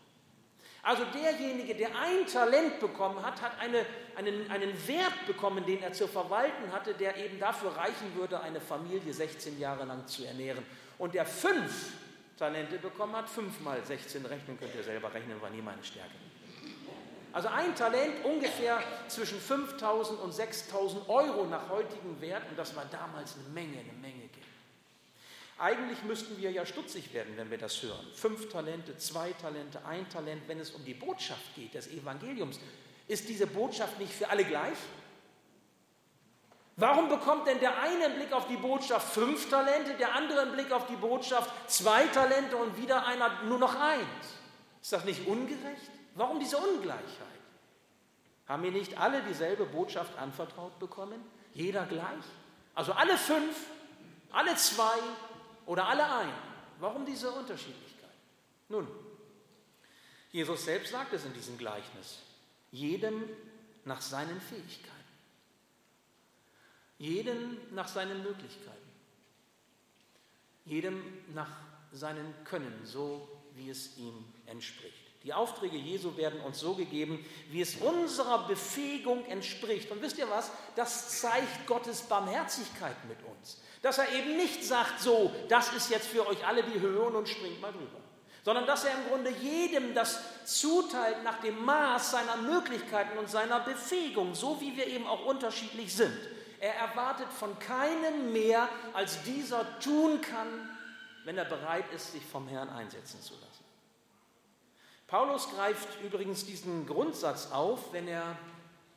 Also 0.82 1.04
derjenige, 1.06 1.76
der 1.76 1.90
ein 1.98 2.28
Talent 2.28 2.80
bekommen 2.82 3.26
hat, 3.26 3.42
hat 3.42 3.58
eine, 3.60 3.86
einen, 4.18 4.52
einen 4.52 4.88
Wert 4.88 5.26
bekommen, 5.26 5.66
den 5.66 5.82
er 5.82 5.94
zu 5.94 6.08
verwalten 6.10 6.74
hatte, 6.74 6.94
der 6.94 7.16
eben 7.16 7.40
dafür 7.40 7.76
reichen 7.78 8.14
würde, 8.16 8.42
eine 8.42 8.60
Familie 8.60 9.14
16 9.14 9.60
Jahre 9.60 9.86
lang 9.86 10.06
zu 10.08 10.26
ernähren. 10.26 10.66
Und 10.98 11.14
der 11.14 11.26
fünf 11.26 11.94
Talente 12.38 12.78
bekommen 12.78 13.16
hat, 13.16 13.30
fünf 13.30 13.60
mal 13.62 13.84
16 13.84 14.26
rechnen, 14.26 14.60
könnt 14.60 14.74
ihr 14.76 14.84
selber 14.84 15.14
rechnen, 15.14 15.42
war 15.42 15.50
nie 15.50 15.62
meine 15.62 15.84
Stärke. 15.84 16.14
Also 17.32 17.48
ein 17.48 17.76
Talent 17.76 18.24
ungefähr 18.24 18.82
zwischen 19.08 19.40
5.000 19.40 20.18
und 20.18 20.34
6.000 20.34 21.10
Euro 21.10 21.46
nach 21.46 21.68
heutigem 21.70 22.22
Wert 22.22 22.44
und 22.50 22.58
das 22.58 22.76
war 22.76 22.86
damals 22.86 23.36
eine 23.36 23.50
Menge, 23.50 23.80
eine 23.80 23.94
Menge 23.94 24.28
Geld. 24.28 24.46
Eigentlich 25.58 26.04
müssten 26.04 26.40
wir 26.40 26.52
ja 26.52 26.66
stutzig 26.66 27.12
werden, 27.14 27.34
wenn 27.36 27.50
wir 27.50 27.58
das 27.58 27.82
hören. 27.82 28.06
Fünf 28.14 28.50
Talente, 28.50 28.98
zwei 28.98 29.32
Talente, 29.34 29.84
ein 29.86 30.08
Talent, 30.10 30.44
wenn 30.48 30.60
es 30.60 30.72
um 30.72 30.86
die 30.86 30.94
Botschaft 30.94 31.56
geht 31.56 31.74
des 31.74 31.88
Evangeliums. 31.88 32.60
Ist 33.08 33.28
diese 33.28 33.48
Botschaft 33.48 34.00
nicht 34.00 34.14
für 34.14 34.30
alle 34.30 34.44
gleich? 34.44 34.78
Warum 36.76 37.08
bekommt 37.08 37.48
denn 37.48 37.60
der 37.60 37.80
eine 37.80 38.06
im 38.06 38.16
Blick 38.16 38.34
auf 38.34 38.48
die 38.48 38.58
Botschaft 38.58 39.14
fünf 39.14 39.50
Talente, 39.50 39.94
der 39.94 40.16
andere 40.16 40.42
im 40.42 40.54
Blick 40.54 40.72
auf 40.72 40.88
die 40.88 40.96
Botschaft 40.96 41.52
zwei 41.70 42.08
Talente 42.08 42.58
und 42.58 42.78
wieder 42.78 43.06
einer 43.06 43.44
nur 43.44 43.60
noch 43.60 43.76
eins? 43.80 44.08
Ist 44.82 44.92
das 44.92 45.06
nicht 45.06 45.28
ungerecht? 45.28 45.92
Warum 46.16 46.40
diese 46.40 46.58
Ungleichheit? 46.58 47.28
Haben 48.48 48.64
wir 48.64 48.72
nicht 48.72 48.98
alle 48.98 49.22
dieselbe 49.22 49.66
Botschaft 49.66 50.18
anvertraut 50.18 50.78
bekommen? 50.80 51.24
Jeder 51.54 51.86
gleich? 51.86 52.26
Also 52.76 52.94
alle 52.94 53.18
fünf, 53.18 53.56
alle 54.32 54.56
zwei 54.56 54.98
oder 55.68 55.88
alle 55.88 56.04
ein? 56.04 56.34
Warum 56.80 57.06
diese 57.06 57.32
Unterschiedlichkeit? 57.32 58.10
Nun, 58.68 58.88
Jesus 60.32 60.66
selbst 60.66 60.92
sagt 60.92 61.14
es 61.14 61.24
in 61.26 61.34
diesem 61.34 61.58
Gleichnis. 61.58 62.20
Jedem 62.72 63.30
nach 63.86 64.02
seinen 64.02 64.42
Fähigkeiten. 64.42 64.93
Jedem 67.04 67.58
nach 67.72 67.90
seinen 67.90 68.24
Möglichkeiten. 68.24 68.90
Jedem 70.64 71.04
nach 71.34 71.50
seinem 71.92 72.34
Können, 72.46 72.80
so 72.86 73.28
wie 73.56 73.70
es 73.70 73.98
ihm 73.98 74.24
entspricht. 74.46 75.04
Die 75.24 75.34
Aufträge 75.34 75.76
Jesu 75.76 76.16
werden 76.16 76.40
uns 76.40 76.62
so 76.62 76.76
gegeben, 76.76 77.20
wie 77.50 77.60
es 77.60 77.76
unserer 77.76 78.48
Befähigung 78.48 79.26
entspricht. 79.26 79.92
Und 79.92 80.02
wisst 80.02 80.18
ihr 80.18 80.30
was? 80.30 80.50
Das 80.78 81.20
zeigt 81.20 81.68
Gottes 81.68 82.04
Barmherzigkeit 82.04 82.96
mit 83.10 83.18
uns. 83.36 83.58
Dass 83.82 83.98
er 83.98 84.10
eben 84.14 84.38
nicht 84.38 84.64
sagt, 84.64 85.02
so, 85.02 85.30
das 85.50 85.74
ist 85.74 85.90
jetzt 85.90 86.08
für 86.08 86.26
euch 86.26 86.48
alle 86.48 86.64
die 86.64 86.80
Höhe 86.80 87.02
und 87.02 87.28
springt 87.28 87.60
mal 87.60 87.74
drüber. 87.74 88.00
Sondern 88.46 88.66
dass 88.66 88.86
er 88.86 88.94
im 88.94 89.10
Grunde 89.10 89.30
jedem 89.42 89.94
das 89.94 90.22
zuteilt 90.46 91.22
nach 91.26 91.42
dem 91.42 91.66
Maß 91.66 92.12
seiner 92.12 92.38
Möglichkeiten 92.38 93.18
und 93.18 93.30
seiner 93.30 93.60
Befähigung, 93.60 94.34
so 94.34 94.62
wie 94.62 94.78
wir 94.78 94.88
eben 94.88 95.06
auch 95.06 95.26
unterschiedlich 95.26 95.94
sind. 95.94 96.18
Er 96.64 96.76
erwartet 96.76 97.28
von 97.28 97.60
keinem 97.60 98.32
mehr, 98.32 98.70
als 98.94 99.22
dieser 99.24 99.82
tun 99.82 100.22
kann, 100.22 100.48
wenn 101.26 101.38
er 101.38 101.44
bereit 101.44 101.84
ist, 101.92 102.14
sich 102.14 102.26
vom 102.26 102.48
Herrn 102.48 102.70
einsetzen 102.70 103.22
zu 103.22 103.34
lassen. 103.34 103.66
Paulus 105.08 105.50
greift 105.50 106.02
übrigens 106.02 106.46
diesen 106.46 106.88
Grundsatz 106.88 107.52
auf, 107.52 107.92
wenn 107.92 108.08
er 108.08 108.38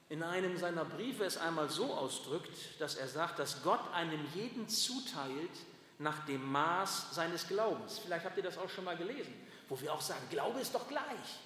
in 0.09 0.23
einem 0.23 0.57
seiner 0.57 0.85
Briefe 0.85 1.25
es 1.25 1.39
einmal 1.39 1.69
so 1.69 1.93
ausdrückt, 1.93 2.57
dass 2.79 2.95
er 2.95 3.09
sagt, 3.09 3.41
dass 3.41 3.65
Gott 3.65 3.81
einem 3.93 4.25
jeden 4.33 4.69
zuteilt 4.69 5.51
nach 5.99 6.25
dem 6.25 6.49
Maß 6.53 7.17
seines 7.17 7.49
Glaubens. 7.49 7.99
Vielleicht 7.99 8.27
habt 8.27 8.37
ihr 8.37 8.45
das 8.45 8.59
auch 8.59 8.71
schon 8.71 8.85
mal 8.85 8.97
gelesen, 8.97 9.35
wo 9.69 9.81
wir 9.81 9.93
auch 9.93 10.03
sagen, 10.03 10.23
Glaube 10.31 10.61
ist 10.61 10.73
doch 10.73 10.87
gleich. 10.87 11.41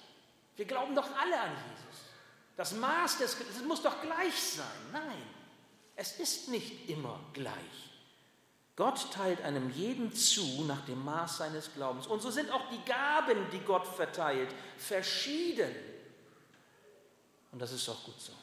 Wir 0.55 0.65
glauben 0.65 0.93
doch 0.93 1.09
alle 1.19 1.39
an 1.39 1.49
Jesus. 1.49 2.03
Das 2.57 2.73
Maß 2.73 3.17
des, 3.17 3.37
es 3.39 3.63
muss 3.63 3.81
doch 3.81 3.99
gleich 4.03 4.39
sein. 4.39 4.67
Nein, 4.91 5.40
es 5.95 6.19
ist 6.19 6.49
nicht 6.49 6.89
immer 6.89 7.19
gleich. 7.33 7.91
Gott 8.75 9.11
teilt 9.11 9.41
einem 9.41 9.69
jeden 9.71 10.13
zu 10.13 10.63
nach 10.63 10.85
dem 10.85 11.03
Maß 11.03 11.37
seines 11.37 11.73
Glaubens. 11.73 12.07
Und 12.07 12.21
so 12.21 12.31
sind 12.31 12.49
auch 12.51 12.69
die 12.69 12.83
Gaben, 12.85 13.37
die 13.51 13.59
Gott 13.59 13.85
verteilt, 13.85 14.49
verschieden. 14.77 15.75
Und 17.51 17.59
das 17.59 17.71
ist 17.71 17.87
auch 17.89 18.03
gut 18.03 18.19
so. 18.19 18.33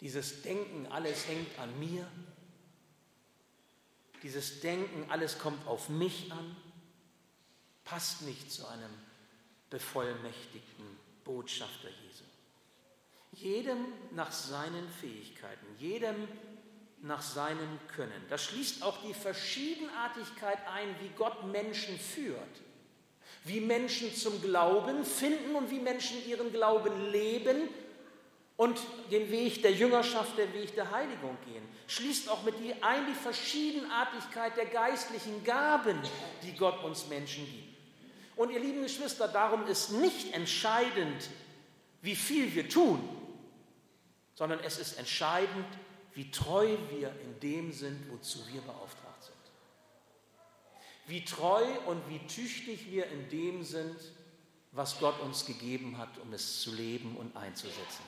Dieses 0.00 0.42
Denken, 0.42 0.86
alles 0.90 1.28
hängt 1.28 1.58
an 1.58 1.78
mir. 1.78 2.06
Dieses 4.22 4.60
Denken, 4.60 5.10
alles 5.10 5.38
kommt 5.38 5.66
auf 5.66 5.88
mich 5.90 6.32
an, 6.32 6.56
passt 7.84 8.22
nicht 8.22 8.50
zu 8.50 8.66
einem 8.66 8.90
bevollmächtigten 9.68 10.86
Botschafter 11.24 11.88
Jesu. 11.88 12.03
Jedem 13.34 13.78
nach 14.12 14.32
seinen 14.32 14.88
Fähigkeiten, 15.00 15.66
jedem 15.78 16.28
nach 17.02 17.20
seinem 17.20 17.78
Können. 17.94 18.24
Das 18.30 18.44
schließt 18.44 18.82
auch 18.82 18.96
die 19.02 19.12
Verschiedenartigkeit 19.12 20.58
ein, 20.72 20.88
wie 21.00 21.10
Gott 21.16 21.44
Menschen 21.50 21.98
führt, 21.98 22.38
wie 23.44 23.60
Menschen 23.60 24.14
zum 24.14 24.40
Glauben 24.40 25.04
finden 25.04 25.54
und 25.54 25.70
wie 25.70 25.80
Menschen 25.80 26.16
ihren 26.26 26.50
Glauben 26.52 27.10
leben 27.10 27.68
und 28.56 28.80
den 29.10 29.30
Weg 29.30 29.62
der 29.62 29.72
Jüngerschaft, 29.72 30.38
den 30.38 30.52
Weg 30.54 30.74
der 30.76 30.90
Heiligung 30.90 31.36
gehen. 31.44 31.64
Schließt 31.88 32.30
auch 32.30 32.42
mit 32.44 32.54
die 32.60 32.72
ein 32.82 33.06
die 33.06 33.14
Verschiedenartigkeit 33.14 34.56
der 34.56 34.66
geistlichen 34.66 35.44
Gaben, 35.44 35.98
die 36.42 36.56
Gott 36.56 36.82
uns 36.84 37.08
Menschen 37.08 37.44
gibt. 37.44 37.74
Und 38.36 38.50
ihr 38.50 38.60
lieben 38.60 38.82
Geschwister, 38.82 39.28
darum 39.28 39.66
ist 39.66 39.90
nicht 39.90 40.32
entscheidend, 40.32 41.28
wie 42.00 42.16
viel 42.16 42.54
wir 42.54 42.68
tun, 42.68 43.00
sondern 44.34 44.60
es 44.60 44.78
ist 44.78 44.98
entscheidend, 44.98 45.66
wie 46.14 46.30
treu 46.30 46.76
wir 46.90 47.12
in 47.20 47.40
dem 47.40 47.72
sind, 47.72 48.10
wozu 48.10 48.38
wir 48.48 48.60
beauftragt 48.62 49.22
sind. 49.22 49.34
Wie 51.06 51.24
treu 51.24 51.64
und 51.86 52.08
wie 52.08 52.24
tüchtig 52.26 52.90
wir 52.90 53.06
in 53.06 53.28
dem 53.28 53.62
sind, 53.62 53.96
was 54.72 54.98
Gott 54.98 55.20
uns 55.20 55.44
gegeben 55.44 55.98
hat, 55.98 56.18
um 56.18 56.32
es 56.32 56.62
zu 56.62 56.72
leben 56.72 57.16
und 57.16 57.36
einzusetzen. 57.36 58.04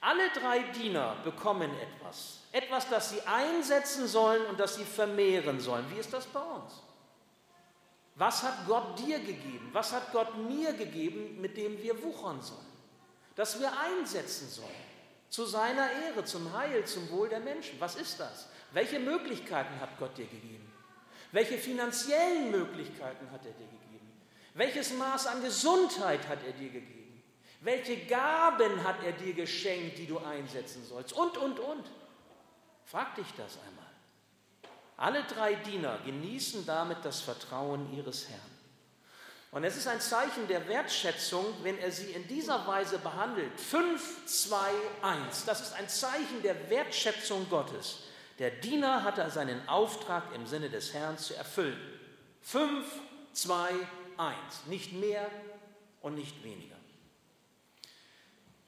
Alle 0.00 0.28
drei 0.30 0.60
Diener 0.72 1.16
bekommen 1.24 1.70
etwas. 1.78 2.40
Etwas, 2.52 2.88
das 2.90 3.10
sie 3.10 3.22
einsetzen 3.22 4.06
sollen 4.06 4.44
und 4.46 4.60
das 4.60 4.74
sie 4.74 4.84
vermehren 4.84 5.60
sollen. 5.60 5.90
Wie 5.90 5.98
ist 5.98 6.12
das 6.12 6.26
bei 6.26 6.42
uns? 6.42 6.82
Was 8.16 8.42
hat 8.42 8.66
Gott 8.66 8.98
dir 8.98 9.18
gegeben? 9.18 9.70
Was 9.72 9.92
hat 9.92 10.12
Gott 10.12 10.36
mir 10.36 10.72
gegeben, 10.74 11.40
mit 11.40 11.56
dem 11.56 11.82
wir 11.82 12.00
wuchern 12.02 12.40
sollen? 12.42 12.60
Das 13.34 13.58
wir 13.58 13.72
einsetzen 13.80 14.48
sollen. 14.48 14.93
Zu 15.34 15.46
seiner 15.46 15.90
Ehre, 15.90 16.24
zum 16.24 16.56
Heil, 16.56 16.84
zum 16.84 17.10
Wohl 17.10 17.28
der 17.28 17.40
Menschen. 17.40 17.80
Was 17.80 17.96
ist 17.96 18.20
das? 18.20 18.46
Welche 18.70 19.00
Möglichkeiten 19.00 19.80
hat 19.80 19.98
Gott 19.98 20.16
dir 20.16 20.26
gegeben? 20.26 20.72
Welche 21.32 21.58
finanziellen 21.58 22.52
Möglichkeiten 22.52 23.28
hat 23.32 23.44
er 23.44 23.50
dir 23.50 23.66
gegeben? 23.66 24.12
Welches 24.54 24.92
Maß 24.92 25.26
an 25.26 25.42
Gesundheit 25.42 26.28
hat 26.28 26.38
er 26.46 26.52
dir 26.52 26.70
gegeben? 26.70 27.20
Welche 27.62 27.96
Gaben 28.06 28.84
hat 28.84 29.02
er 29.02 29.10
dir 29.10 29.34
geschenkt, 29.34 29.98
die 29.98 30.06
du 30.06 30.20
einsetzen 30.20 30.84
sollst? 30.86 31.12
Und, 31.12 31.36
und, 31.36 31.58
und. 31.58 31.84
Frag 32.84 33.16
dich 33.16 33.26
das 33.36 33.58
einmal. 33.66 33.90
Alle 34.96 35.24
drei 35.24 35.56
Diener 35.56 35.98
genießen 36.04 36.64
damit 36.64 36.98
das 37.04 37.20
Vertrauen 37.20 37.92
ihres 37.92 38.28
Herrn. 38.28 38.53
Und 39.54 39.62
es 39.62 39.76
ist 39.76 39.86
ein 39.86 40.00
Zeichen 40.00 40.48
der 40.48 40.66
Wertschätzung, 40.66 41.46
wenn 41.62 41.78
er 41.78 41.92
sie 41.92 42.10
in 42.10 42.26
dieser 42.26 42.66
Weise 42.66 42.98
behandelt. 42.98 43.52
5, 43.60 44.26
2, 44.26 44.56
1. 45.00 45.44
Das 45.44 45.60
ist 45.60 45.74
ein 45.74 45.88
Zeichen 45.88 46.42
der 46.42 46.68
Wertschätzung 46.68 47.48
Gottes. 47.48 48.00
Der 48.40 48.50
Diener 48.50 49.04
hatte 49.04 49.30
seinen 49.30 49.68
Auftrag 49.68 50.24
im 50.34 50.44
Sinne 50.48 50.70
des 50.70 50.92
Herrn 50.92 51.18
zu 51.18 51.36
erfüllen. 51.36 51.78
5, 52.42 52.84
2, 53.32 53.70
1. 54.16 54.36
Nicht 54.66 54.92
mehr 54.92 55.30
und 56.02 56.16
nicht 56.16 56.42
weniger. 56.42 56.74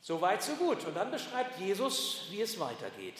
So 0.01 0.21
weit, 0.21 0.41
so 0.41 0.55
gut. 0.55 0.85
Und 0.85 0.95
dann 0.95 1.11
beschreibt 1.11 1.59
Jesus, 1.59 2.27
wie 2.31 2.43
es 2.43 2.61
weitergeht 2.61 3.19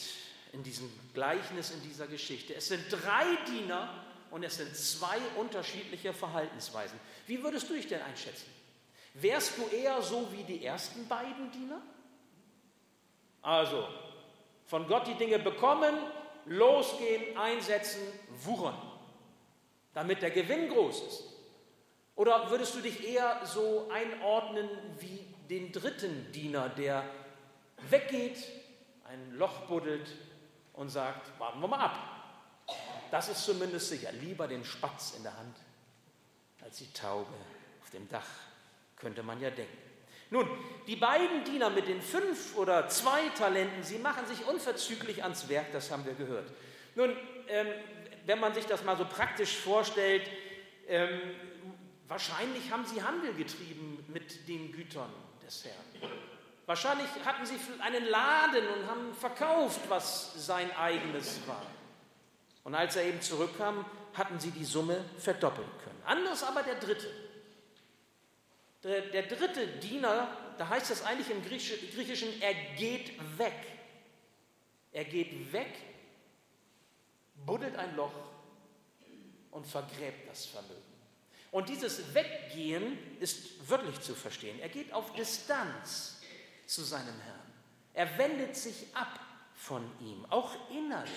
in 0.53 0.63
diesem 0.63 0.89
Gleichnis, 1.13 1.71
in 1.71 1.83
dieser 1.83 2.07
Geschichte. 2.07 2.55
Es 2.55 2.69
sind 2.69 2.85
drei 2.89 3.25
Diener 3.45 4.06
und 4.31 4.43
es 4.43 4.57
sind 4.57 4.75
zwei 4.75 5.17
unterschiedliche 5.37 6.13
Verhaltensweisen. 6.13 6.99
Wie 7.25 7.41
würdest 7.43 7.69
du 7.69 7.73
dich 7.73 7.87
denn 7.87 8.01
einschätzen? 8.01 8.47
Wärst 9.13 9.57
du 9.57 9.75
eher 9.75 10.01
so 10.01 10.27
wie 10.31 10.43
die 10.43 10.65
ersten 10.65 11.07
beiden 11.07 11.51
Diener? 11.51 11.81
Also, 13.41 13.87
von 14.65 14.87
Gott 14.87 15.07
die 15.07 15.15
Dinge 15.15 15.39
bekommen, 15.39 15.95
losgehen, 16.45 17.37
einsetzen, 17.37 18.01
wuchern, 18.43 18.77
damit 19.93 20.21
der 20.21 20.31
Gewinn 20.31 20.69
groß 20.69 21.01
ist. 21.01 21.23
Oder 22.15 22.49
würdest 22.49 22.75
du 22.75 22.81
dich 22.81 23.07
eher 23.07 23.41
so 23.45 23.89
einordnen 23.91 24.69
wie 24.99 25.25
den 25.49 25.71
dritten 25.71 26.31
Diener, 26.31 26.69
der 26.69 27.03
weggeht, 27.89 28.37
ein 29.05 29.35
Loch 29.35 29.61
buddelt 29.67 30.09
und 30.73 30.89
sagt, 30.89 31.39
warten 31.39 31.61
wir 31.61 31.67
mal 31.67 31.79
ab. 31.79 32.16
Das 33.11 33.29
ist 33.29 33.43
zumindest 33.43 33.89
sicher. 33.89 34.11
Lieber 34.11 34.47
den 34.47 34.63
Spatz 34.63 35.13
in 35.15 35.23
der 35.23 35.37
Hand 35.37 35.55
als 36.63 36.77
die 36.77 36.91
Taube 36.91 37.33
auf 37.81 37.89
dem 37.91 38.09
Dach, 38.09 38.27
könnte 38.97 39.23
man 39.23 39.39
ja 39.39 39.49
denken. 39.49 39.77
Nun, 40.29 40.45
die 40.85 40.97
beiden 40.97 41.45
Diener 41.45 41.69
mit 41.69 41.87
den 41.87 42.01
fünf 42.01 42.57
oder 42.57 42.89
zwei 42.89 43.29
Talenten, 43.29 43.83
sie 43.83 43.97
machen 43.99 44.25
sich 44.27 44.45
unverzüglich 44.45 45.23
ans 45.23 45.47
Werk, 45.47 45.71
das 45.71 45.89
haben 45.89 46.05
wir 46.05 46.13
gehört. 46.13 46.51
Nun, 46.95 47.15
ähm, 47.47 47.67
wenn 48.25 48.39
man 48.39 48.53
sich 48.53 48.65
das 48.65 48.83
mal 48.83 48.97
so 48.97 49.05
praktisch 49.05 49.55
vorstellt, 49.55 50.29
ähm, 50.87 51.21
wahrscheinlich 52.09 52.69
haben 52.71 52.85
sie 52.85 53.01
Handel 53.01 53.33
getrieben 53.35 54.03
mit 54.09 54.47
den 54.49 54.73
Gütern 54.73 55.13
des 55.45 55.63
Herrn. 55.63 56.11
Wahrscheinlich 56.65 57.07
hatten 57.23 57.45
sie 57.45 57.55
einen 57.79 58.05
Laden 58.07 58.67
und 58.67 58.87
haben 58.89 59.13
verkauft, 59.13 59.79
was 59.87 60.33
sein 60.45 60.75
eigenes 60.75 61.39
war. 61.47 61.65
Und 62.67 62.75
als 62.75 62.97
er 62.97 63.05
eben 63.05 63.21
zurückkam, 63.21 63.85
hatten 64.13 64.41
sie 64.41 64.51
die 64.51 64.65
Summe 64.65 65.05
verdoppeln 65.17 65.69
können. 65.85 66.01
Anders 66.03 66.43
aber 66.43 66.63
der 66.63 66.75
dritte. 66.75 67.09
Der, 68.83 69.03
der 69.03 69.23
dritte 69.23 69.65
Diener, 69.77 70.27
da 70.57 70.67
heißt 70.67 70.91
es 70.91 71.01
eigentlich 71.05 71.29
im 71.31 71.41
Griechischen, 71.45 72.41
er 72.41 72.53
geht 72.75 73.13
weg. 73.37 73.55
Er 74.91 75.05
geht 75.05 75.53
weg, 75.53 75.77
buddelt 77.45 77.77
ein 77.77 77.95
Loch 77.95 78.11
und 79.51 79.65
vergräbt 79.65 80.29
das 80.29 80.47
Vermögen. 80.47 80.75
Und 81.51 81.69
dieses 81.69 82.13
Weggehen 82.13 82.97
ist 83.21 83.69
wörtlich 83.69 84.01
zu 84.01 84.13
verstehen. 84.13 84.59
Er 84.59 84.67
geht 84.67 84.91
auf 84.91 85.13
Distanz 85.13 86.19
zu 86.65 86.83
seinem 86.83 87.17
Herrn. 87.21 87.53
Er 87.93 88.17
wendet 88.17 88.57
sich 88.57 88.87
ab 88.93 89.21
von 89.53 89.89
ihm, 90.01 90.25
auch 90.29 90.69
innerlich. 90.69 91.13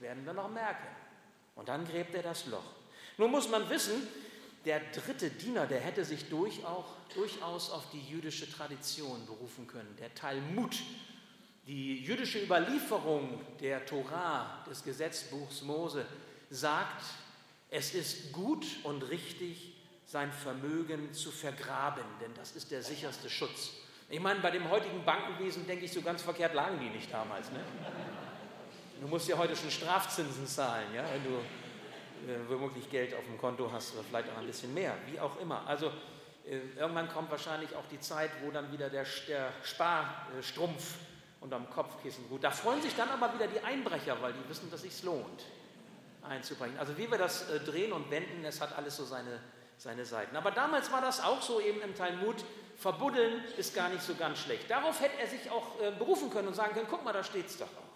Werden 0.00 0.24
wir 0.24 0.32
noch 0.32 0.50
merken. 0.50 0.86
Und 1.54 1.68
dann 1.68 1.86
gräbt 1.86 2.14
er 2.14 2.22
das 2.22 2.46
Loch. 2.46 2.74
Nun 3.16 3.30
muss 3.30 3.48
man 3.48 3.68
wissen, 3.68 4.06
der 4.64 4.80
dritte 4.92 5.30
Diener, 5.30 5.66
der 5.66 5.80
hätte 5.80 6.04
sich 6.04 6.28
durch 6.28 6.64
auch, 6.64 6.86
durchaus 7.14 7.70
auf 7.70 7.90
die 7.90 8.00
jüdische 8.00 8.50
Tradition 8.50 9.24
berufen 9.26 9.66
können. 9.66 9.96
Der 9.98 10.14
Talmud, 10.14 10.76
die 11.66 12.04
jüdische 12.04 12.42
Überlieferung 12.42 13.40
der 13.60 13.84
Torah, 13.86 14.64
des 14.68 14.84
Gesetzbuchs 14.84 15.62
Mose, 15.62 16.06
sagt, 16.50 17.04
es 17.70 17.94
ist 17.94 18.32
gut 18.32 18.64
und 18.84 19.02
richtig, 19.02 19.74
sein 20.06 20.32
Vermögen 20.32 21.12
zu 21.12 21.30
vergraben, 21.30 22.04
denn 22.20 22.32
das 22.34 22.52
ist 22.52 22.70
der 22.70 22.82
sicherste 22.82 23.28
Schutz. 23.28 23.72
Ich 24.08 24.20
meine, 24.20 24.40
bei 24.40 24.50
dem 24.50 24.70
heutigen 24.70 25.04
Bankenwesen 25.04 25.66
denke 25.66 25.84
ich, 25.84 25.92
so 25.92 26.00
ganz 26.00 26.22
verkehrt 26.22 26.54
lagen 26.54 26.80
die 26.80 26.88
nicht 26.88 27.12
damals. 27.12 27.50
Ne? 27.52 27.60
Du 29.00 29.06
musst 29.06 29.28
ja 29.28 29.38
heute 29.38 29.54
schon 29.54 29.70
Strafzinsen 29.70 30.46
zahlen, 30.46 30.92
ja, 30.92 31.04
wenn 31.12 31.22
du 31.22 31.38
äh, 32.30 32.38
womöglich 32.48 32.90
Geld 32.90 33.14
auf 33.14 33.24
dem 33.24 33.38
Konto 33.38 33.70
hast 33.70 33.94
oder 33.94 34.02
vielleicht 34.02 34.28
auch 34.30 34.38
ein 34.38 34.46
bisschen 34.46 34.74
mehr, 34.74 34.94
wie 35.06 35.20
auch 35.20 35.38
immer. 35.40 35.64
Also 35.66 35.92
äh, 36.44 36.58
irgendwann 36.76 37.08
kommt 37.08 37.30
wahrscheinlich 37.30 37.74
auch 37.76 37.84
die 37.90 38.00
Zeit, 38.00 38.30
wo 38.42 38.50
dann 38.50 38.72
wieder 38.72 38.90
der, 38.90 39.06
der 39.28 39.52
Sparstrumpf 39.62 40.96
unterm 41.40 41.70
Kopfkissen 41.70 42.24
ruht. 42.28 42.42
Da 42.42 42.50
freuen 42.50 42.82
sich 42.82 42.94
dann 42.96 43.08
aber 43.08 43.32
wieder 43.34 43.46
die 43.46 43.60
Einbrecher, 43.60 44.20
weil 44.20 44.32
die 44.32 44.48
wissen, 44.48 44.68
dass 44.70 44.82
es 44.82 44.96
sich 44.96 45.04
lohnt 45.04 45.44
einzubringen. 46.28 46.76
Also 46.78 46.98
wie 46.98 47.08
wir 47.08 47.18
das 47.18 47.48
äh, 47.50 47.60
drehen 47.60 47.92
und 47.92 48.10
wenden, 48.10 48.44
es 48.44 48.60
hat 48.60 48.76
alles 48.76 48.96
so 48.96 49.04
seine, 49.04 49.38
seine 49.78 50.04
Seiten. 50.04 50.34
Aber 50.34 50.50
damals 50.50 50.90
war 50.90 51.00
das 51.00 51.22
auch 51.22 51.40
so 51.40 51.60
eben 51.60 51.80
im 51.82 51.94
Talmud, 51.94 52.44
verbuddeln 52.76 53.44
ist 53.56 53.76
gar 53.76 53.90
nicht 53.90 54.02
so 54.02 54.16
ganz 54.16 54.40
schlecht. 54.40 54.68
Darauf 54.68 55.00
hätte 55.00 55.20
er 55.20 55.28
sich 55.28 55.48
auch 55.52 55.80
äh, 55.80 55.92
berufen 55.92 56.30
können 56.30 56.48
und 56.48 56.54
sagen 56.54 56.74
können, 56.74 56.88
guck 56.90 57.04
mal, 57.04 57.12
da 57.12 57.22
steht 57.22 57.46
es 57.46 57.58
doch 57.58 57.66
auch. 57.66 57.87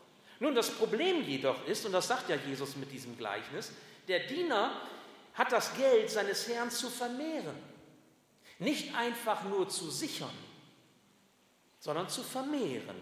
Nun, 0.43 0.57
das 0.57 0.73
Problem 0.73 1.23
jedoch 1.23 1.65
ist, 1.69 1.87
und 1.87 1.93
das 1.93 2.09
sagt 2.09 2.29
ja 2.29 2.35
Jesus 2.35 2.75
mit 2.75 2.91
diesem 2.91 3.17
Gleichnis, 3.17 3.71
der 4.09 4.27
Diener 4.27 4.73
hat 5.35 5.53
das 5.53 5.73
Geld 5.77 6.11
seines 6.11 6.49
Herrn 6.49 6.69
zu 6.69 6.91
vermehren. 6.91 7.55
Nicht 8.59 8.93
einfach 8.97 9.45
nur 9.45 9.69
zu 9.69 9.89
sichern, 9.89 10.37
sondern 11.79 12.09
zu 12.09 12.25
vermehren. 12.25 13.01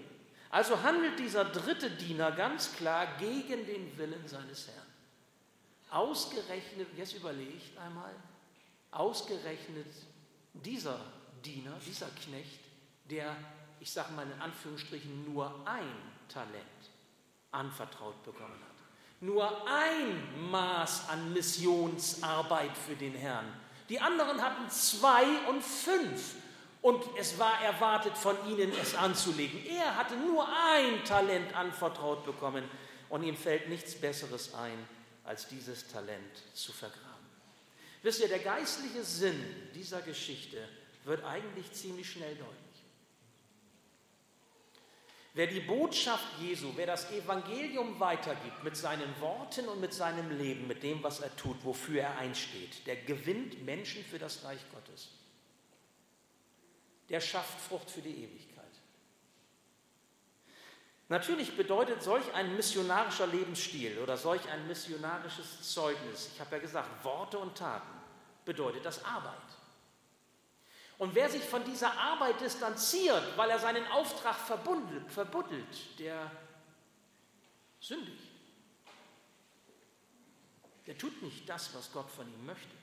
Also 0.50 0.82
handelt 0.82 1.18
dieser 1.18 1.47
dritte 1.47 1.90
Diener 1.90 2.30
ganz 2.32 2.76
klar 2.76 3.06
gegen 3.18 3.64
den 3.64 3.97
Willen 3.97 4.28
seines 4.28 4.68
Herrn. 4.68 4.87
Ausgerechnet, 5.88 6.88
jetzt 6.94 7.14
überlegt 7.14 7.78
einmal, 7.78 8.12
ausgerechnet 8.90 9.88
dieser 10.52 11.00
Diener, 11.42 11.80
dieser 11.87 12.09
Knecht, 12.23 12.61
der, 13.06 13.35
ich 13.80 13.90
sage 13.90 14.12
mal 14.12 14.26
in 14.26 14.42
Anführungsstrichen, 14.42 15.32
nur 15.32 15.66
ein 15.66 15.88
Talent 16.28 16.79
anvertraut 17.52 18.23
bekommen 18.23 18.54
hat. 18.54 18.71
Nur 19.21 19.66
ein 19.69 20.50
Maß 20.50 21.09
an 21.09 21.33
Missionsarbeit 21.33 22.76
für 22.76 22.97
den 22.97 23.14
Herrn. 23.14 23.47
Die 23.88 24.00
anderen 24.00 24.40
hatten 24.40 24.71
zwei 24.71 25.25
und 25.49 25.62
fünf. 25.62 26.35
Und 26.83 27.04
es 27.19 27.38
war 27.38 27.61
erwartet 27.62 28.16
von 28.16 28.37
ihnen, 28.49 28.73
es 28.80 28.95
anzulegen. 28.95 29.66
Er 29.66 29.97
hatte 29.97 30.16
nur 30.16 30.49
ein 30.49 31.04
Talent 31.04 31.54
anvertraut 31.54 32.25
bekommen 32.25 32.64
und 33.11 33.23
ihm 33.23 33.37
fällt 33.37 33.69
nichts 33.69 33.95
Besseres 33.95 34.54
ein, 34.54 34.78
als 35.25 35.47
dieses 35.49 35.87
Talent 35.88 36.42
zu 36.54 36.73
vergraben. 36.73 37.11
Wisst 38.02 38.21
ihr, 38.21 38.28
der 38.28 38.38
geistliche 38.38 39.04
Sinn 39.04 39.45
dieser 39.75 40.00
Geschichte 40.00 40.66
wird 41.04 41.23
eigentlich 41.25 41.71
ziemlich 41.73 42.11
schnell 42.11 42.35
deutlich. 42.35 42.69
Wer 45.33 45.47
die 45.47 45.61
Botschaft 45.61 46.27
Jesu, 46.40 46.73
wer 46.75 46.87
das 46.87 47.11
Evangelium 47.12 48.01
weitergibt 48.01 48.64
mit 48.64 48.77
seinen 48.77 49.21
Worten 49.21 49.69
und 49.69 49.81
mit 49.81 49.95
seinem 49.95 50.37
Leben, 50.37 50.66
mit 50.66 50.83
dem, 50.83 51.03
was 51.05 51.21
er 51.21 51.35
tut, 51.37 51.64
wofür 51.64 52.03
er 52.03 52.19
einsteht, 52.19 52.85
der 52.87 52.97
gewinnt 52.97 53.64
Menschen 53.64 54.05
für 54.05 54.19
das 54.19 54.45
Reich 54.45 54.61
Gottes. 54.75 55.09
Der 57.09 57.21
schafft 57.21 57.61
Frucht 57.61 57.90
für 57.90 58.03
die 58.03 58.25
Ewigkeit. 58.25 58.51
Natürlich 61.09 61.57
bedeutet 61.57 62.03
solch 62.03 62.33
ein 62.35 62.57
missionarischer 62.57 63.27
Lebensstil 63.27 63.99
oder 63.99 64.16
solch 64.16 64.49
ein 64.49 64.66
missionarisches 64.66 65.73
Zeugnis, 65.73 66.31
ich 66.33 66.40
habe 66.40 66.57
ja 66.57 66.62
gesagt, 66.62 67.05
Worte 67.05 67.38
und 67.38 67.57
Taten, 67.57 68.01
bedeutet 68.45 68.85
das 68.85 69.05
Arbeit. 69.05 69.35
Und 71.00 71.14
wer 71.14 71.30
sich 71.30 71.42
von 71.42 71.64
dieser 71.64 71.98
Arbeit 71.98 72.42
distanziert, 72.42 73.22
weil 73.38 73.48
er 73.48 73.58
seinen 73.58 73.86
Auftrag 73.86 74.36
verbuddelt, 74.36 75.98
der 75.98 76.30
sündigt. 77.80 78.22
Der 80.86 80.98
tut 80.98 81.22
nicht 81.22 81.48
das, 81.48 81.74
was 81.74 81.90
Gott 81.90 82.10
von 82.10 82.30
ihm 82.30 82.44
möchte. 82.44 82.76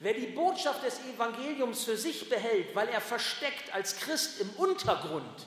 Wer 0.00 0.14
die 0.14 0.26
Botschaft 0.26 0.82
des 0.82 0.98
Evangeliums 1.14 1.84
für 1.84 1.96
sich 1.96 2.28
behält, 2.28 2.74
weil 2.74 2.88
er 2.88 3.00
versteckt 3.00 3.72
als 3.72 3.96
Christ 3.98 4.40
im 4.40 4.50
Untergrund 4.54 5.46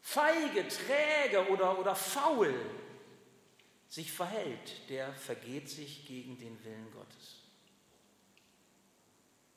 feige, 0.00 0.68
träge 0.68 1.48
oder, 1.48 1.76
oder 1.80 1.96
faul 1.96 2.54
sich 3.88 4.12
verhält, 4.12 4.88
der 4.88 5.12
vergeht 5.12 5.68
sich 5.68 6.06
gegen 6.06 6.38
den 6.38 6.62
Willen 6.64 6.92
Gottes. 6.92 7.35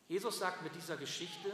Jesus 0.10 0.40
sagt 0.40 0.64
mit 0.64 0.76
dieser 0.76 0.98
Geschichte, 0.98 1.54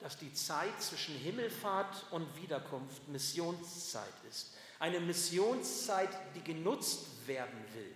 dass 0.00 0.16
die 0.16 0.32
Zeit 0.32 0.80
zwischen 0.80 1.14
Himmelfahrt 1.14 2.06
und 2.10 2.26
Wiederkunft 2.36 3.06
Missionszeit 3.08 4.14
ist. 4.28 4.54
Eine 4.78 5.00
Missionszeit, 5.00 6.08
die 6.34 6.42
genutzt 6.42 7.06
werden 7.26 7.62
will. 7.74 7.94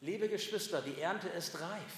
Liebe 0.00 0.28
Geschwister, 0.28 0.80
die 0.80 1.00
Ernte 1.00 1.28
ist 1.28 1.60
reif. 1.60 1.92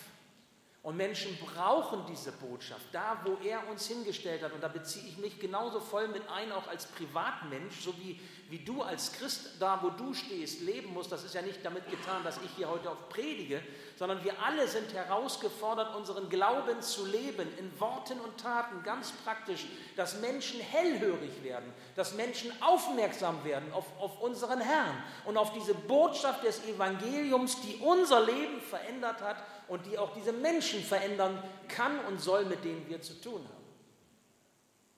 Und 0.83 0.97
Menschen 0.97 1.37
brauchen 1.37 2.07
diese 2.09 2.33
Botschaft, 2.33 2.87
da 2.93 3.21
wo 3.25 3.37
er 3.47 3.69
uns 3.69 3.87
hingestellt 3.87 4.43
hat. 4.43 4.53
Und 4.53 4.63
da 4.63 4.69
beziehe 4.69 5.07
ich 5.07 5.19
mich 5.19 5.39
genauso 5.39 5.81
voll 5.81 6.09
mit 6.09 6.27
ein, 6.31 6.51
auch 6.51 6.67
als 6.67 6.87
Privatmensch, 6.87 7.83
so 7.83 7.95
wie, 7.99 8.19
wie 8.51 8.59
du 8.59 8.83
als 8.83 9.13
Christ 9.13 9.53
da, 9.61 9.79
wo 9.81 9.91
du 9.91 10.13
stehst, 10.13 10.61
leben 10.63 10.93
musst. 10.93 11.13
Das 11.13 11.23
ist 11.23 11.35
ja 11.35 11.41
nicht 11.41 11.65
damit 11.65 11.89
getan, 11.89 12.25
dass 12.25 12.37
ich 12.45 12.51
hier 12.57 12.69
heute 12.69 12.91
auch 12.91 13.09
predige, 13.09 13.63
sondern 13.97 14.25
wir 14.25 14.35
alle 14.43 14.67
sind 14.67 14.93
herausgefordert, 14.93 15.95
unseren 15.95 16.29
Glauben 16.29 16.83
zu 16.83 17.07
leben, 17.07 17.47
in 17.59 17.81
Worten 17.81 18.19
und 18.19 18.37
Taten, 18.39 18.83
ganz 18.83 19.13
praktisch, 19.25 19.67
dass 19.95 20.21
Menschen 20.21 20.61
hellhörig 20.61 21.45
werden, 21.45 21.73
dass 21.95 22.15
Menschen 22.15 22.51
aufmerksam 22.61 23.45
werden 23.45 23.73
auf, 23.73 23.87
auf 24.01 24.21
unseren 24.21 24.61
Herrn 24.61 25.01
und 25.27 25.37
auf 25.37 25.53
diese 25.53 25.75
Botschaft 25.75 26.43
des 26.43 26.65
Evangeliums, 26.65 27.61
die 27.61 27.77
unser 27.77 28.21
Leben 28.21 28.61
verändert 28.61 29.21
hat 29.21 29.37
und 29.69 29.87
die 29.87 29.97
auch 29.97 30.13
diese 30.13 30.33
Menschen 30.33 30.83
verändern 30.83 31.41
kann 31.69 32.01
und 32.07 32.21
soll, 32.21 32.45
mit 32.47 32.65
denen 32.65 32.89
wir 32.89 33.01
zu 33.01 33.15
tun 33.21 33.47
haben. 33.49 33.60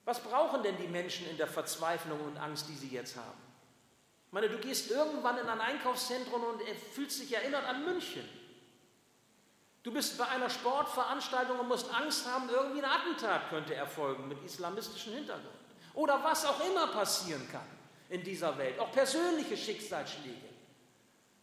Was 0.05 0.21
brauchen 0.21 0.63
denn 0.63 0.77
die 0.79 0.89
Menschen 0.89 1.29
in 1.29 1.37
der 1.37 1.47
Verzweiflung 1.47 2.21
und 2.21 2.37
Angst, 2.37 2.69
die 2.69 2.75
sie 2.75 2.89
jetzt 2.89 3.17
haben? 3.17 3.41
Ich 4.27 4.33
meine, 4.33 4.49
du 4.49 4.59
gehst 4.59 4.91
irgendwann 4.91 5.39
in 5.39 5.47
ein 5.47 5.61
Einkaufszentrum 5.61 6.43
und 6.43 6.63
fühlst 6.95 7.21
dich 7.21 7.35
erinnert 7.35 7.65
an 7.65 7.85
München. 7.85 8.29
Du 9.83 9.93
bist 9.93 10.17
bei 10.17 10.27
einer 10.29 10.49
Sportveranstaltung 10.49 11.59
und 11.59 11.69
musst 11.69 11.93
Angst 11.93 12.27
haben, 12.27 12.49
irgendwie 12.49 12.83
ein 12.83 12.91
Attentat 12.91 13.49
könnte 13.51 13.75
erfolgen 13.75 14.29
mit 14.29 14.43
islamistischem 14.45 15.15
Hintergrund. 15.15 15.55
Oder 15.95 16.23
was 16.23 16.47
auch 16.47 16.65
immer 16.65 16.87
passieren 16.89 17.47
kann 17.51 17.67
in 18.09 18.23
dieser 18.23 18.57
Welt, 18.59 18.79
auch 18.79 18.93
persönliche 18.93 19.57
Schicksalsschläge. 19.57 20.49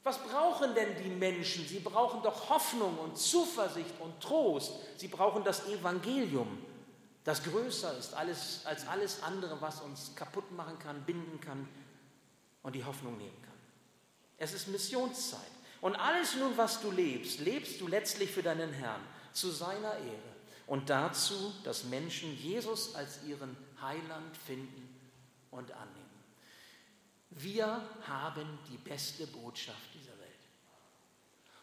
Was 0.04 0.18
brauchen 0.18 0.74
denn 0.74 0.96
die 1.04 1.10
Menschen? 1.10 1.68
Sie 1.68 1.80
brauchen 1.80 2.24
doch 2.24 2.50
Hoffnung 2.50 2.98
und 3.00 3.18
Zuversicht 3.18 4.00
und 4.00 4.20
Trost. 4.22 4.72
Sie 4.98 5.10
brauchen 5.10 5.44
das 5.44 5.68
Evangelium, 5.68 6.66
das 7.30 7.44
größer 7.44 7.96
ist 7.96 8.16
alles, 8.16 8.66
als 8.66 8.88
alles 8.88 9.22
andere, 9.22 9.62
was 9.62 9.82
uns 9.82 10.16
kaputt 10.16 10.52
machen 10.52 10.80
kann, 10.80 11.06
binden 11.06 11.40
kann 11.40 11.70
und 12.64 12.74
die 12.74 12.84
Hoffnung 12.84 13.20
nehmen 13.20 13.40
kann. 13.44 13.54
Es 14.40 14.52
ist 14.52 14.68
Missionszeit. 14.68 15.52
Und 15.80 15.96
alles 15.96 16.36
nun, 16.36 16.58
was 16.58 16.82
du 16.82 16.90
lebst, 16.90 17.40
lebst 17.40 17.80
du 17.82 17.88
letztlich 17.88 18.32
für 18.32 18.42
deinen 18.42 18.74
Herrn, 18.74 19.02
zu 19.32 19.52
seiner 19.52 19.94
Ehre 19.94 20.36
und 20.66 20.90
dazu, 20.90 21.54
dass 21.64 21.84
Menschen 21.84 22.36
Jesus 22.36 22.96
als 22.96 23.24
ihren 23.28 23.56
Heiland 23.80 24.36
finden 24.36 25.00
und 25.52 25.72
annehmen. 25.72 26.24
Wir 27.30 27.88
haben 28.08 28.58
die 28.72 28.78
beste 28.78 29.28
Botschaft 29.28 29.94
dieser 29.94 30.18
Welt. 30.18 30.30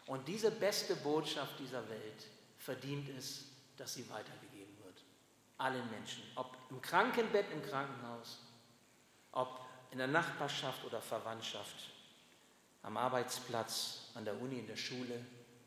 Und 0.05 0.25
diese 0.29 0.49
beste 0.49 0.95
Botschaft 0.95 1.59
dieser 1.59 1.87
Welt 1.89 2.25
verdient 2.57 3.09
es, 3.09 3.43
dass 3.75 3.95
sie 3.95 4.07
wird. 4.07 4.46
Allen 5.57 5.89
Menschen. 5.89 6.23
Ob 6.35 6.55
im 6.69 6.81
Krankenbett 6.81 7.51
im 7.51 7.61
Krankenhaus, 7.63 8.39
ob 9.31 9.61
in 9.91 9.97
der 9.97 10.07
Nachbarschaft 10.07 10.85
oder 10.85 11.01
Verwandtschaft, 11.01 11.91
am 12.83 12.97
Arbeitsplatz, 12.97 14.11
an 14.15 14.25
der 14.25 14.39
Uni, 14.39 14.59
in 14.59 14.67
der 14.67 14.75
Schule, 14.75 15.25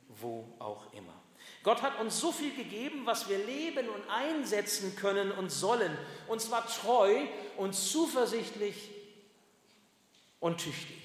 wo 0.09 0.55
auch 0.59 0.93
immer. 0.93 1.15
Gott 1.63 1.83
hat 1.83 1.99
uns 2.01 2.21
so 2.21 2.33
viel 2.33 2.55
gegeben, 2.55 3.05
was 3.05 3.29
wir 3.29 3.39
leben 3.45 3.89
und 3.89 4.03
einsetzen 4.09 4.97
können 4.97 5.33
und 5.33 5.51
sollen, 5.51 5.97
und 6.29 6.41
zwar 6.41 6.67
treu 6.67 7.27
und 7.57 7.75
zuversichtlich 7.75 8.91
und 10.39 10.59
tüchtig. 10.59 10.99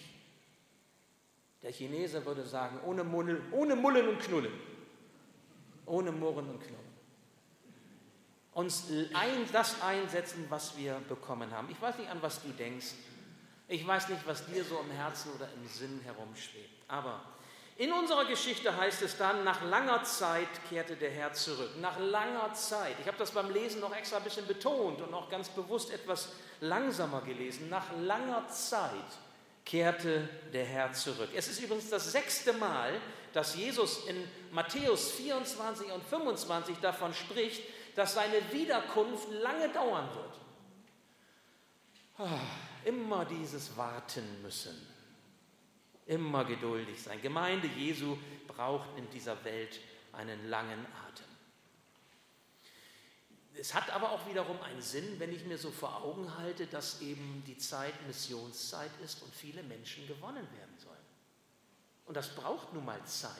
Der 1.61 1.71
Chinese 1.71 2.25
würde 2.25 2.45
sagen, 2.45 2.79
ohne, 2.85 3.03
Munnel, 3.03 3.41
ohne 3.51 3.75
Mullen 3.75 4.07
und 4.07 4.19
Knullen. 4.19 4.53
Ohne 5.87 6.11
Murren 6.11 6.49
und 6.49 6.59
Knullen. 6.59 6.94
Uns 8.55 8.85
ein, 9.13 9.47
das 9.51 9.81
einsetzen, 9.81 10.47
was 10.49 10.75
wir 10.77 10.95
bekommen 11.07 11.51
haben. 11.51 11.69
Ich 11.69 11.79
weiß 11.79 11.99
nicht, 11.99 12.09
an 12.09 12.21
was 12.21 12.41
du 12.41 12.47
denkst. 12.49 12.93
Ich 13.67 13.85
weiß 13.85 14.09
nicht, 14.09 14.25
was 14.25 14.47
dir 14.47 14.63
so 14.63 14.79
im 14.79 14.89
Herzen 14.91 15.31
oder 15.33 15.47
im 15.53 15.67
Sinn 15.67 15.99
herumschwebt. 16.03 16.83
Aber 16.87 17.21
in 17.77 17.91
unserer 17.91 18.23
Geschichte 18.23 18.75
heißt 18.75 19.01
es 19.01 19.17
dann, 19.17 19.43
nach 19.43 19.61
langer 19.61 20.05
Zeit 20.05 20.47
kehrte 20.69 20.95
der 20.95 21.11
Herr 21.11 21.33
zurück. 21.33 21.71
Nach 21.81 21.99
langer 21.99 22.53
Zeit. 22.53 22.95
Ich 23.01 23.07
habe 23.07 23.17
das 23.17 23.31
beim 23.31 23.51
Lesen 23.51 23.81
noch 23.81 23.93
extra 23.93 24.17
ein 24.17 24.23
bisschen 24.23 24.47
betont 24.47 25.01
und 25.01 25.13
auch 25.13 25.29
ganz 25.29 25.49
bewusst 25.49 25.91
etwas 25.91 26.29
langsamer 26.61 27.21
gelesen. 27.21 27.67
Nach 27.69 27.85
langer 27.99 28.47
Zeit 28.47 28.91
kehrte 29.65 30.29
der 30.53 30.63
Herr 30.63 30.93
zurück. 30.93 31.29
Es 31.35 31.49
ist 31.49 31.59
übrigens 31.59 31.89
das 31.89 32.13
sechste 32.13 32.53
Mal, 32.53 33.01
dass 33.33 33.55
Jesus 33.55 34.05
in 34.07 34.25
Matthäus 34.53 35.11
24 35.11 35.91
und 35.91 36.01
25 36.05 36.77
davon 36.77 37.13
spricht, 37.13 37.61
dass 37.95 38.13
seine 38.13 38.51
Wiederkunft 38.51 39.31
lange 39.31 39.69
dauern 39.69 40.09
wird. 40.13 40.39
Ah, 42.17 42.39
immer 42.83 43.25
dieses 43.25 43.75
Warten 43.75 44.41
müssen 44.41 44.95
Immer 46.05 46.45
geduldig 46.45 47.01
sein. 47.01 47.19
Gemeinde 47.21 47.67
Jesu 47.67 48.17
braucht 48.47 48.95
in 48.95 49.09
dieser 49.09 49.43
Welt 49.43 49.79
einen 50.13 50.49
langen 50.49 50.85
Atem. 51.07 51.25
Es 53.55 53.73
hat 53.73 53.89
aber 53.89 54.11
auch 54.11 54.27
wiederum 54.27 54.61
einen 54.61 54.81
Sinn, 54.81 55.19
wenn 55.19 55.33
ich 55.33 55.45
mir 55.45 55.57
so 55.57 55.71
vor 55.71 56.03
Augen 56.03 56.37
halte, 56.37 56.67
dass 56.67 57.01
eben 57.01 57.43
die 57.47 57.57
Zeit 57.57 57.93
Missionszeit 58.05 58.91
ist 59.03 59.23
und 59.23 59.33
viele 59.33 59.63
Menschen 59.63 60.07
gewonnen 60.07 60.47
werden 60.53 60.77
sollen. 60.77 60.95
Und 62.05 62.15
das 62.15 62.35
braucht 62.35 62.73
nun 62.73 62.85
mal 62.85 63.03
Zeit, 63.05 63.31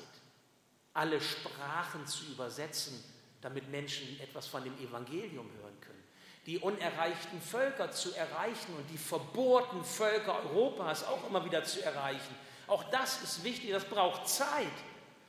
alle 0.94 1.22
Sprachen 1.22 2.08
zu 2.08 2.26
übersetzen, 2.32 3.04
damit 3.45 3.69
Menschen 3.69 4.19
etwas 4.19 4.47
von 4.47 4.63
dem 4.63 4.77
Evangelium 4.79 5.49
hören 5.62 5.79
können. 5.79 6.03
Die 6.45 6.60
unerreichten 6.60 7.41
Völker 7.41 7.91
zu 7.91 8.13
erreichen 8.13 8.73
und 8.77 8.89
die 8.91 8.97
verbohrten 8.97 9.84
Völker 9.84 10.43
Europas 10.45 11.03
auch 11.05 11.27
immer 11.29 11.45
wieder 11.45 11.63
zu 11.63 11.84
erreichen 11.84 12.36
auch 12.67 12.84
das 12.86 13.21
ist 13.21 13.43
wichtig, 13.43 13.71
das 13.71 13.86
braucht 13.86 14.27
Zeit. 14.27 14.67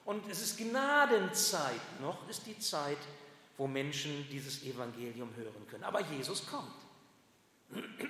Und 0.05 0.29
es 0.31 0.41
ist 0.41 0.59
Gnadenzeit. 0.59 2.01
Noch 2.01 2.29
ist 2.29 2.47
die 2.47 2.59
Zeit, 2.59 2.99
wo 3.57 3.67
Menschen 3.67 4.27
dieses 4.31 4.63
Evangelium 4.63 5.31
hören 5.37 5.67
können. 5.69 5.85
Aber 5.85 6.01
Jesus 6.01 6.47
kommt. 6.47 6.86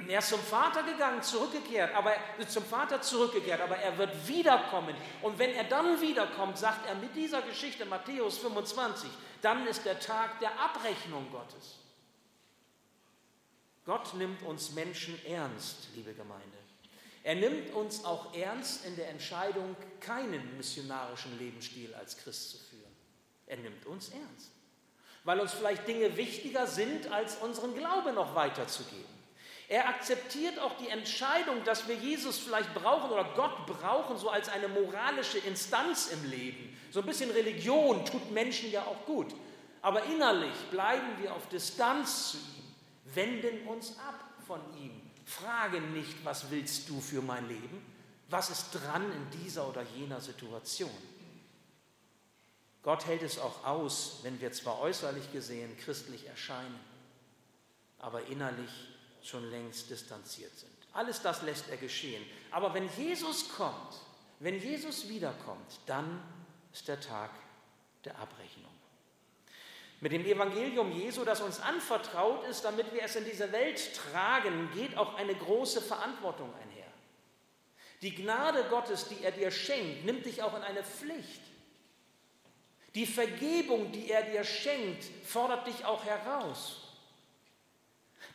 Er 0.09 0.19
ist 0.19 0.29
zum 0.29 0.41
Vater 0.41 0.83
gegangen, 0.83 1.23
zurückgekehrt, 1.23 1.95
aber 1.95 2.13
zum 2.47 2.65
Vater 2.65 3.01
zurückgekehrt, 3.01 3.61
aber 3.61 3.77
er 3.77 3.97
wird 3.99 4.29
wiederkommen. 4.29 4.95
Und 5.23 5.39
wenn 5.39 5.51
er 5.51 5.65
dann 5.65 6.01
wiederkommt, 6.01 6.59
sagt 6.59 6.87
er 6.87 6.95
mit 6.95 7.15
dieser 7.17 7.43
Geschichte 7.43 7.85
Matthäus 7.87 8.39
25, 8.39 9.11
dann 9.43 9.67
ist 9.67 9.85
der 9.85 9.99
Tag 9.99 10.39
der 10.41 10.61
Abrechnung 10.61 11.31
Gottes. 11.33 11.79
Gott 13.85 14.15
nimmt 14.15 14.43
uns 14.43 14.73
Menschen 14.73 15.19
ernst, 15.27 15.89
liebe 15.95 16.13
Gemeinde. 16.13 16.59
Er 17.23 17.35
nimmt 17.35 17.73
uns 17.75 18.05
auch 18.05 18.35
ernst 18.35 18.85
in 18.85 18.95
der 18.95 19.09
Entscheidung, 19.09 19.75
keinen 20.01 20.57
missionarischen 20.57 21.37
Lebensstil 21.39 21.95
als 21.95 22.17
Christ 22.17 22.51
zu 22.51 22.59
führen. 22.59 22.95
Er 23.47 23.57
nimmt 23.57 23.85
uns 23.87 24.11
ernst, 24.11 24.53
weil 25.25 25.41
uns 25.41 25.53
vielleicht 25.53 25.89
Dinge 25.89 26.17
wichtiger 26.17 26.67
sind, 26.67 27.11
als 27.11 27.37
unseren 27.37 27.75
Glauben 27.77 28.15
noch 28.15 28.35
weiterzugeben. 28.35 29.16
Er 29.69 29.89
akzeptiert 29.89 30.59
auch 30.61 30.77
die 30.79 30.89
Entscheidung, 30.89 31.65
dass 31.65 31.89
wir 31.89 31.97
Jesus 31.97 32.39
vielleicht 32.39 32.73
brauchen 32.75 33.11
oder 33.11 33.25
Gott 33.35 33.67
brauchen, 33.67 34.17
so 34.17 34.31
als 34.31 34.49
eine 34.49 34.69
moralische 34.69 35.39
Instanz 35.39 36.09
im 36.09 36.31
Leben. 36.31 36.77
So 36.93 37.01
ein 37.01 37.07
bisschen 37.07 37.31
Religion 37.31 38.05
tut 38.05 38.31
Menschen 38.31 38.71
ja 38.71 38.83
auch 38.83 39.05
gut. 39.07 39.35
Aber 39.83 40.05
innerlich 40.05 40.55
bleiben 40.71 41.21
wir 41.21 41.35
auf 41.35 41.49
Distanz 41.49 42.33
zu 42.33 42.37
ihm, 42.39 43.15
wenden 43.15 43.67
uns 43.67 43.99
ab 43.99 44.25
von 44.47 44.61
ihm 44.77 45.07
Frage 45.27 45.81
nicht, 45.81 46.25
was 46.25 46.51
willst 46.51 46.89
du 46.89 47.01
für 47.01 47.21
mein 47.21 47.49
Leben? 47.49 47.85
Was 48.31 48.49
ist 48.49 48.71
dran 48.71 49.05
in 49.13 49.41
dieser 49.43 49.69
oder 49.69 49.83
jener 49.97 50.21
Situation? 50.21 50.91
Gott 52.83 53.07
hält 53.07 53.23
es 53.23 53.39
auch 53.39 53.65
aus, 53.65 54.21
wenn 54.23 54.41
wir 54.41 54.53
zwar 54.53 54.79
äußerlich 54.79 55.33
gesehen 55.33 55.77
christlich 55.79 56.27
erscheinen, 56.29 56.79
aber 57.99 58.25
innerlich 58.27 58.71
schon 59.27 59.51
längst 59.51 59.91
distanziert 59.91 60.57
sind. 60.59 60.73
Alles 60.93 61.21
das 61.21 61.43
lässt 61.43 61.69
er 61.69 61.77
geschehen. 61.77 62.25
Aber 62.51 62.73
wenn 62.73 62.89
Jesus 62.97 63.49
kommt, 63.55 63.95
wenn 64.41 64.61
Jesus 64.61 65.09
wiederkommt, 65.09 65.81
dann 65.87 66.23
ist 66.73 66.89
der 66.89 67.01
Tag 67.01 67.31
der 68.05 68.19
Abrechnung. 68.19 68.71
Mit 70.01 70.13
dem 70.13 70.27
Evangelium 70.27 70.93
Jesu, 70.93 71.25
das 71.25 71.41
uns 71.41 71.59
anvertraut 71.61 72.47
ist, 72.47 72.65
damit 72.65 72.93
wir 72.93 73.03
es 73.03 73.17
in 73.17 73.25
diese 73.25 73.51
Welt 73.53 73.95
tragen, 73.95 74.71
geht 74.75 74.97
auch 74.97 75.15
eine 75.15 75.35
große 75.35 75.81
Verantwortung 75.81 76.53
einher. 76.55 76.87
Die 78.03 78.15
Gnade 78.15 78.65
Gottes, 78.69 79.09
die 79.09 79.25
er 79.25 79.33
dir 79.33 79.51
schenkt, 79.51 80.05
nimmt 80.05 80.27
dich 80.27 80.43
auch 80.43 80.55
in 80.55 80.63
eine 80.63 80.85
Pflicht. 80.85 81.41
Die 82.95 83.07
Vergebung, 83.07 83.91
die 83.93 84.11
er 84.11 84.23
dir 84.23 84.45
schenkt, 84.45 85.05
fordert 85.25 85.67
dich 85.67 85.85
auch 85.85 86.05
heraus. 86.05 86.86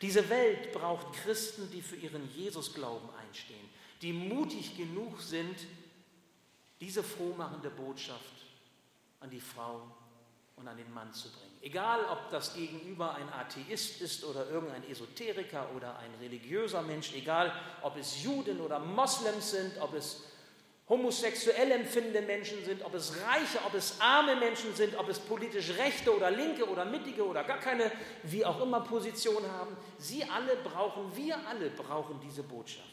Diese 0.01 0.27
Welt 0.29 0.71
braucht 0.73 1.13
Christen, 1.13 1.69
die 1.71 1.81
für 1.81 1.95
ihren 1.95 2.27
Jesusglauben 2.35 3.09
einstehen, 3.27 3.69
die 4.01 4.13
mutig 4.13 4.75
genug 4.75 5.21
sind, 5.21 5.55
diese 6.79 7.03
frohmachende 7.03 7.69
Botschaft 7.69 8.19
an 9.19 9.29
die 9.29 9.39
Frau 9.39 9.83
und 10.55 10.67
an 10.67 10.77
den 10.77 10.91
Mann 10.91 11.13
zu 11.13 11.29
bringen. 11.29 11.57
Egal, 11.61 12.03
ob 12.11 12.31
das 12.31 12.55
Gegenüber 12.55 13.13
ein 13.13 13.31
Atheist 13.31 14.01
ist 14.01 14.23
oder 14.23 14.49
irgendein 14.49 14.89
Esoteriker 14.89 15.69
oder 15.75 15.97
ein 15.99 16.11
religiöser 16.19 16.81
Mensch, 16.81 17.13
egal, 17.13 17.53
ob 17.83 17.95
es 17.97 18.23
Juden 18.23 18.59
oder 18.61 18.79
Moslems 18.79 19.51
sind, 19.51 19.77
ob 19.79 19.93
es 19.93 20.23
homosexuell 20.91 21.71
empfindende 21.71 22.21
Menschen 22.21 22.65
sind, 22.65 22.83
ob 22.83 22.93
es 22.95 23.15
reiche, 23.25 23.59
ob 23.65 23.73
es 23.73 24.01
arme 24.01 24.35
Menschen 24.35 24.75
sind, 24.75 24.93
ob 24.97 25.07
es 25.07 25.19
politisch 25.19 25.69
rechte 25.77 26.13
oder 26.13 26.29
linke 26.29 26.69
oder 26.69 26.83
mittige 26.83 27.25
oder 27.25 27.45
gar 27.45 27.59
keine, 27.59 27.89
wie 28.23 28.45
auch 28.45 28.59
immer, 28.59 28.81
Position 28.81 29.49
haben. 29.49 29.77
Sie 29.97 30.21
alle 30.25 30.57
brauchen, 30.57 31.15
wir 31.15 31.37
alle 31.47 31.69
brauchen 31.69 32.19
diese 32.19 32.43
Botschaft. 32.43 32.89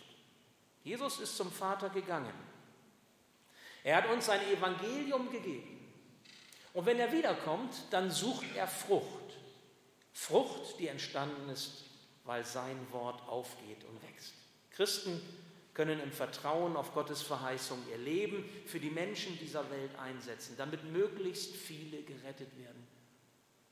Jesus 0.84 1.18
ist 1.18 1.36
zum 1.36 1.50
Vater 1.50 1.88
gegangen. 1.88 2.32
Er 3.82 3.96
hat 3.96 4.08
uns 4.10 4.26
sein 4.26 4.42
Evangelium 4.48 5.32
gegeben. 5.32 5.92
Und 6.74 6.86
wenn 6.86 7.00
er 7.00 7.10
wiederkommt, 7.10 7.74
dann 7.90 8.12
sucht 8.12 8.46
er 8.54 8.68
Frucht. 8.68 9.34
Frucht, 10.12 10.78
die 10.78 10.86
entstanden 10.86 11.48
ist, 11.48 11.82
weil 12.22 12.44
sein 12.44 12.78
Wort 12.92 13.28
aufgeht 13.28 13.82
und 13.88 14.00
wächst. 14.04 14.34
Christen 14.70 15.20
können 15.78 16.00
im 16.00 16.10
Vertrauen 16.10 16.76
auf 16.76 16.92
Gottes 16.92 17.22
Verheißung 17.22 17.78
ihr 17.88 17.98
Leben 17.98 18.44
für 18.66 18.80
die 18.80 18.90
Menschen 18.90 19.38
dieser 19.38 19.70
Welt 19.70 19.96
einsetzen, 19.96 20.56
damit 20.58 20.82
möglichst 20.82 21.54
viele 21.54 22.02
gerettet 22.02 22.58
werden. 22.58 22.84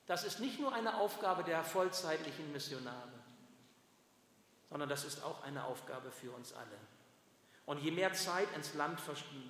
Das 0.06 0.22
ist 0.22 0.38
nicht 0.38 0.60
nur 0.60 0.72
eine 0.72 1.00
Aufgabe 1.00 1.42
der 1.42 1.64
vollzeitlichen 1.64 2.52
Missionare, 2.52 3.10
sondern 4.70 4.88
das 4.88 5.04
ist 5.04 5.24
auch 5.24 5.42
eine 5.42 5.64
Aufgabe 5.64 6.12
für 6.12 6.30
uns 6.30 6.52
alle. 6.52 6.78
Und 7.64 7.82
je 7.82 7.90
mehr 7.90 8.12
Zeit 8.12 8.54
ins 8.54 8.74
Land 8.74 9.00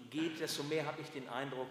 geht, 0.09 0.41
desto 0.41 0.63
mehr 0.63 0.87
habe 0.87 1.03
ich 1.03 1.11
den 1.11 1.29
Eindruck, 1.29 1.69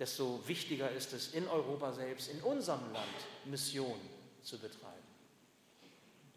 desto 0.00 0.42
wichtiger 0.48 0.90
ist 0.90 1.12
es, 1.12 1.32
in 1.32 1.46
Europa 1.46 1.92
selbst, 1.92 2.28
in 2.28 2.42
unserem 2.42 2.92
Land, 2.92 3.06
Mission 3.44 4.00
zu 4.42 4.58
betreiben. 4.58 4.98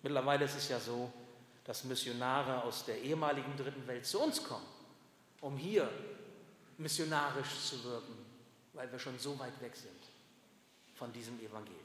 Mittlerweile 0.03 0.45
ist 0.45 0.55
es 0.55 0.69
ja 0.69 0.79
so, 0.79 1.11
dass 1.63 1.83
Missionare 1.83 2.63
aus 2.63 2.85
der 2.85 3.01
ehemaligen 3.01 3.55
Dritten 3.55 3.85
Welt 3.87 4.05
zu 4.05 4.19
uns 4.19 4.43
kommen, 4.43 4.65
um 5.41 5.57
hier 5.57 5.89
missionarisch 6.77 7.65
zu 7.65 7.83
wirken, 7.83 8.15
weil 8.73 8.91
wir 8.91 8.99
schon 8.99 9.17
so 9.19 9.37
weit 9.39 9.59
weg 9.61 9.75
sind 9.75 9.91
von 10.95 11.11
diesem 11.13 11.39
Evangelium. 11.39 11.79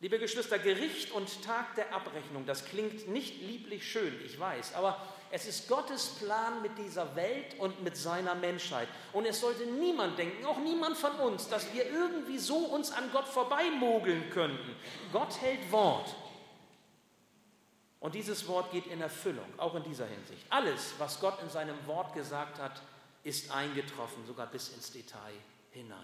Liebe 0.00 0.18
Geschwister, 0.18 0.58
Gericht 0.58 1.10
und 1.10 1.42
Tag 1.42 1.74
der 1.74 1.92
Abrechnung, 1.92 2.46
das 2.46 2.64
klingt 2.64 3.08
nicht 3.08 3.40
lieblich 3.40 3.90
schön, 3.90 4.14
ich 4.24 4.38
weiß, 4.38 4.74
aber 4.74 5.02
es 5.30 5.46
ist 5.46 5.68
Gottes 5.68 6.14
Plan 6.20 6.62
mit 6.62 6.78
dieser 6.78 7.14
Welt 7.16 7.58
und 7.58 7.82
mit 7.82 7.96
seiner 7.96 8.34
Menschheit. 8.34 8.88
Und 9.12 9.26
es 9.26 9.40
sollte 9.40 9.66
niemand 9.66 10.18
denken, 10.18 10.46
auch 10.46 10.58
niemand 10.58 10.96
von 10.96 11.12
uns, 11.16 11.48
dass 11.48 11.72
wir 11.74 11.84
irgendwie 11.84 12.38
so 12.38 12.56
uns 12.56 12.92
an 12.92 13.10
Gott 13.12 13.26
vorbeimogeln 13.26 14.30
könnten. 14.30 14.74
Gott 15.12 15.38
hält 15.40 15.70
Wort. 15.70 16.14
Und 18.00 18.14
dieses 18.14 18.46
Wort 18.46 18.70
geht 18.70 18.86
in 18.86 19.00
Erfüllung, 19.00 19.46
auch 19.56 19.74
in 19.74 19.82
dieser 19.82 20.06
Hinsicht. 20.06 20.44
Alles, 20.50 20.94
was 20.98 21.20
Gott 21.20 21.42
in 21.42 21.50
seinem 21.50 21.76
Wort 21.86 22.14
gesagt 22.14 22.58
hat, 22.58 22.80
ist 23.24 23.50
eingetroffen, 23.50 24.24
sogar 24.26 24.46
bis 24.46 24.68
ins 24.70 24.92
Detail 24.92 25.34
hinein. 25.72 25.98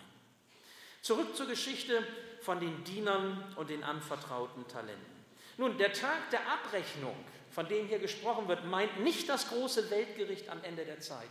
Zurück 1.03 1.37
zur 1.37 1.47
Geschichte 1.47 2.03
von 2.41 2.59
den 2.59 2.83
Dienern 2.85 3.55
und 3.57 3.71
den 3.71 3.85
anvertrauten 3.85 4.67
Talenten. 4.67 5.15
Nun, 5.57 5.79
der 5.79 5.93
Tag 5.93 6.31
der 6.31 6.41
Abrechnung, 6.51 7.15
von 7.51 7.69
dem 7.69 7.87
hier 7.87 8.01
gesprochen 8.01 8.49
wird, 8.49 8.65
meint 8.65 9.01
nicht 9.01 9.29
das 9.29 9.49
große 9.49 9.91
Weltgericht 9.91 10.49
am 10.49 10.63
Ende 10.65 10.85
der 10.85 11.01
Zeiten, 11.01 11.31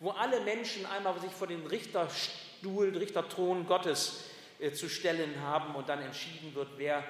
wo 0.00 0.10
alle 0.10 0.40
Menschen 0.40 0.84
einmal 0.84 1.18
sich 1.20 1.32
vor 1.32 1.46
den 1.46 1.66
Richterstuhl, 1.66 2.94
Richterthron 2.96 3.66
Gottes 3.66 4.24
äh, 4.58 4.72
zu 4.72 4.88
stellen 4.88 5.40
haben 5.40 5.74
und 5.74 5.88
dann 5.88 6.02
entschieden 6.02 6.54
wird, 6.54 6.68
wer 6.76 7.02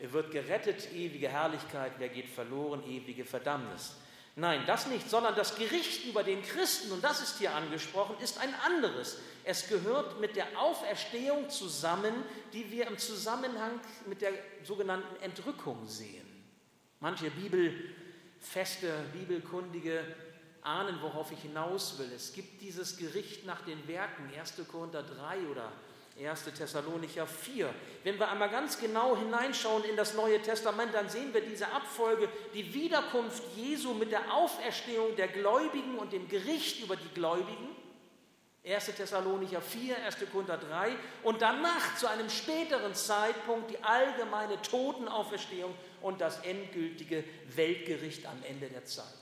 wird 0.00 0.30
gerettet, 0.30 0.92
ewige 0.92 1.28
Herrlichkeit, 1.28 1.92
wer 1.98 2.08
geht 2.08 2.28
verloren, 2.28 2.82
ewige 2.88 3.24
Verdammnis. 3.24 3.94
Nein, 4.36 4.62
das 4.66 4.86
nicht, 4.86 5.10
sondern 5.10 5.34
das 5.34 5.56
Gericht 5.56 6.06
über 6.06 6.22
den 6.22 6.42
Christen, 6.42 6.92
und 6.92 7.02
das 7.04 7.20
ist 7.20 7.38
hier 7.38 7.54
angesprochen, 7.54 8.16
ist 8.22 8.38
ein 8.38 8.54
anderes. 8.64 9.18
Es 9.44 9.68
gehört 9.68 10.20
mit 10.20 10.36
der 10.36 10.46
Auferstehung 10.58 11.50
zusammen, 11.50 12.14
die 12.52 12.70
wir 12.70 12.86
im 12.86 12.96
Zusammenhang 12.96 13.80
mit 14.06 14.22
der 14.22 14.32
sogenannten 14.62 15.20
Entrückung 15.22 15.86
sehen. 15.86 16.26
Manche 17.00 17.30
Bibelfeste, 17.30 18.92
Bibelkundige 19.12 20.04
ahnen, 20.62 21.00
worauf 21.02 21.32
ich 21.32 21.40
hinaus 21.40 21.98
will. 21.98 22.10
Es 22.14 22.32
gibt 22.32 22.60
dieses 22.60 22.96
Gericht 22.96 23.44
nach 23.46 23.62
den 23.62 23.86
Werken, 23.88 24.30
1. 24.38 24.54
Korinther 24.70 25.02
3 25.02 25.48
oder 25.50 25.72
1. 26.18 26.44
Thessalonicher 26.56 27.26
4. 27.26 27.72
Wenn 28.04 28.18
wir 28.18 28.28
einmal 28.30 28.50
ganz 28.50 28.78
genau 28.78 29.16
hineinschauen 29.16 29.84
in 29.84 29.96
das 29.96 30.14
Neue 30.14 30.40
Testament, 30.42 30.94
dann 30.94 31.08
sehen 31.08 31.32
wir 31.32 31.40
diese 31.40 31.68
Abfolge, 31.72 32.28
die 32.52 32.74
Wiederkunft 32.74 33.42
Jesu 33.56 33.94
mit 33.94 34.12
der 34.12 34.32
Auferstehung 34.32 35.16
der 35.16 35.28
Gläubigen 35.28 35.98
und 35.98 36.12
dem 36.12 36.28
Gericht 36.28 36.82
über 36.82 36.96
die 36.96 37.08
Gläubigen. 37.14 37.76
1. 38.64 38.86
Thessalonicher 38.94 39.62
4, 39.62 40.04
1. 40.04 40.16
Korinther 40.30 40.58
3 40.58 40.94
und 41.22 41.40
danach 41.40 41.96
zu 41.96 42.06
einem 42.06 42.28
späteren 42.28 42.94
Zeitpunkt 42.94 43.70
die 43.70 43.82
allgemeine 43.82 44.60
Totenauferstehung 44.60 45.74
und 46.02 46.20
das 46.20 46.40
endgültige 46.40 47.24
Weltgericht 47.54 48.26
am 48.26 48.42
Ende 48.46 48.68
der 48.68 48.84
Zeit. 48.84 49.19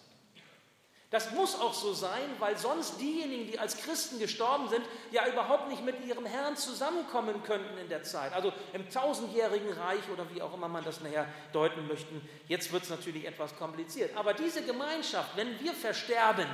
Das 1.11 1.31
muss 1.31 1.59
auch 1.59 1.73
so 1.73 1.94
sein, 1.94 2.29
weil 2.38 2.59
sonst 2.59 3.01
diejenigen, 3.01 3.51
die 3.51 3.59
als 3.59 3.79
Christen 3.79 4.18
gestorben 4.18 4.68
sind, 4.68 4.85
ja 5.11 5.27
überhaupt 5.27 5.68
nicht 5.71 5.83
mit 5.83 6.05
ihrem 6.05 6.27
Herrn 6.27 6.55
zusammenkommen 6.55 7.42
könnten 7.44 7.79
in 7.79 7.88
der 7.88 8.03
Zeit. 8.03 8.35
Also 8.35 8.53
im 8.75 8.90
tausendjährigen 8.90 9.73
Reich 9.73 10.07
oder 10.12 10.27
wie 10.35 10.42
auch 10.42 10.53
immer 10.53 10.68
man 10.68 10.85
das 10.85 11.01
nachher 11.01 11.27
deuten 11.55 11.88
möchte. 11.88 12.12
Jetzt 12.47 12.73
wird 12.73 12.83
es 12.83 12.90
natürlich 12.90 13.27
etwas 13.27 13.57
kompliziert. 13.57 14.14
Aber 14.18 14.35
diese 14.35 14.62
Gemeinschaft, 14.62 15.35
wenn 15.35 15.59
wir 15.61 15.73
versterben 15.73 16.47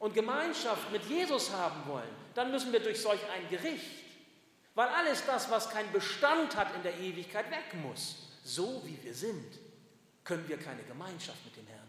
und 0.00 0.12
Gemeinschaft 0.12 0.90
mit 0.90 1.04
Jesus 1.04 1.52
haben 1.52 1.88
wollen, 1.88 2.16
dann 2.34 2.50
müssen 2.50 2.72
wir 2.72 2.80
durch 2.80 3.00
solch 3.00 3.20
ein 3.32 3.48
Gericht. 3.48 4.02
Weil 4.74 4.88
alles 4.88 5.24
das, 5.24 5.48
was 5.50 5.70
keinen 5.70 5.92
Bestand 5.92 6.56
hat 6.56 6.74
in 6.74 6.82
der 6.82 6.98
Ewigkeit, 6.98 7.48
weg 7.50 7.74
muss. 7.80 8.16
So 8.42 8.82
wie 8.84 9.00
wir 9.04 9.14
sind, 9.14 9.60
können 10.24 10.48
wir 10.48 10.58
keine 10.58 10.82
Gemeinschaft 10.82 11.44
mit 11.44 11.56
dem 11.56 11.66
Herrn. 11.68 11.81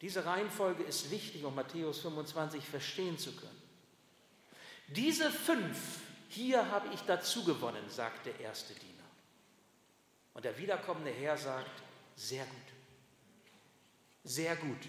Diese 0.00 0.24
Reihenfolge 0.24 0.84
ist 0.84 1.10
wichtig, 1.10 1.44
um 1.44 1.54
Matthäus 1.54 2.00
25 2.00 2.64
verstehen 2.64 3.18
zu 3.18 3.32
können. 3.34 3.62
Diese 4.88 5.30
fünf, 5.30 6.00
hier 6.28 6.70
habe 6.70 6.88
ich 6.94 7.00
dazu 7.02 7.44
gewonnen, 7.44 7.88
sagt 7.88 8.26
der 8.26 8.38
erste 8.40 8.74
Diener. 8.74 9.04
Und 10.34 10.44
der 10.44 10.56
wiederkommende 10.56 11.10
Herr 11.10 11.36
sagt, 11.36 11.82
sehr 12.14 12.44
gut, 12.44 12.56
sehr 14.24 14.54
gut. 14.56 14.88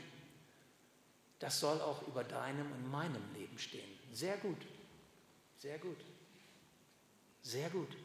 Das 1.40 1.60
soll 1.60 1.82
auch 1.82 2.08
über 2.08 2.24
deinem 2.24 2.72
und 2.72 2.92
meinem 2.92 3.34
Leben 3.34 3.58
stehen. 3.58 3.90
Sehr 4.12 4.38
gut, 4.38 4.62
sehr 5.58 5.80
gut, 5.80 5.98
sehr 7.42 7.70
gut. 7.70 7.96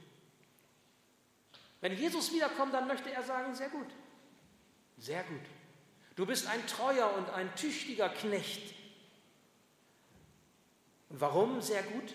Wenn 1.81 1.99
Jesus 1.99 2.33
wiederkommt, 2.33 2.73
dann 2.73 2.87
möchte 2.87 3.11
er 3.11 3.23
sagen, 3.23 3.55
sehr 3.55 3.69
gut, 3.69 3.89
sehr 4.97 5.23
gut. 5.25 5.43
Du 6.17 6.27
bist 6.27 6.47
ein 6.47 6.65
treuer 6.67 7.13
und 7.17 7.29
ein 7.31 7.55
tüchtiger 7.57 8.09
Knecht. 8.09 8.75
Und 11.09 11.21
warum 11.21 11.61
sehr 11.61 11.83
gut? 11.83 12.15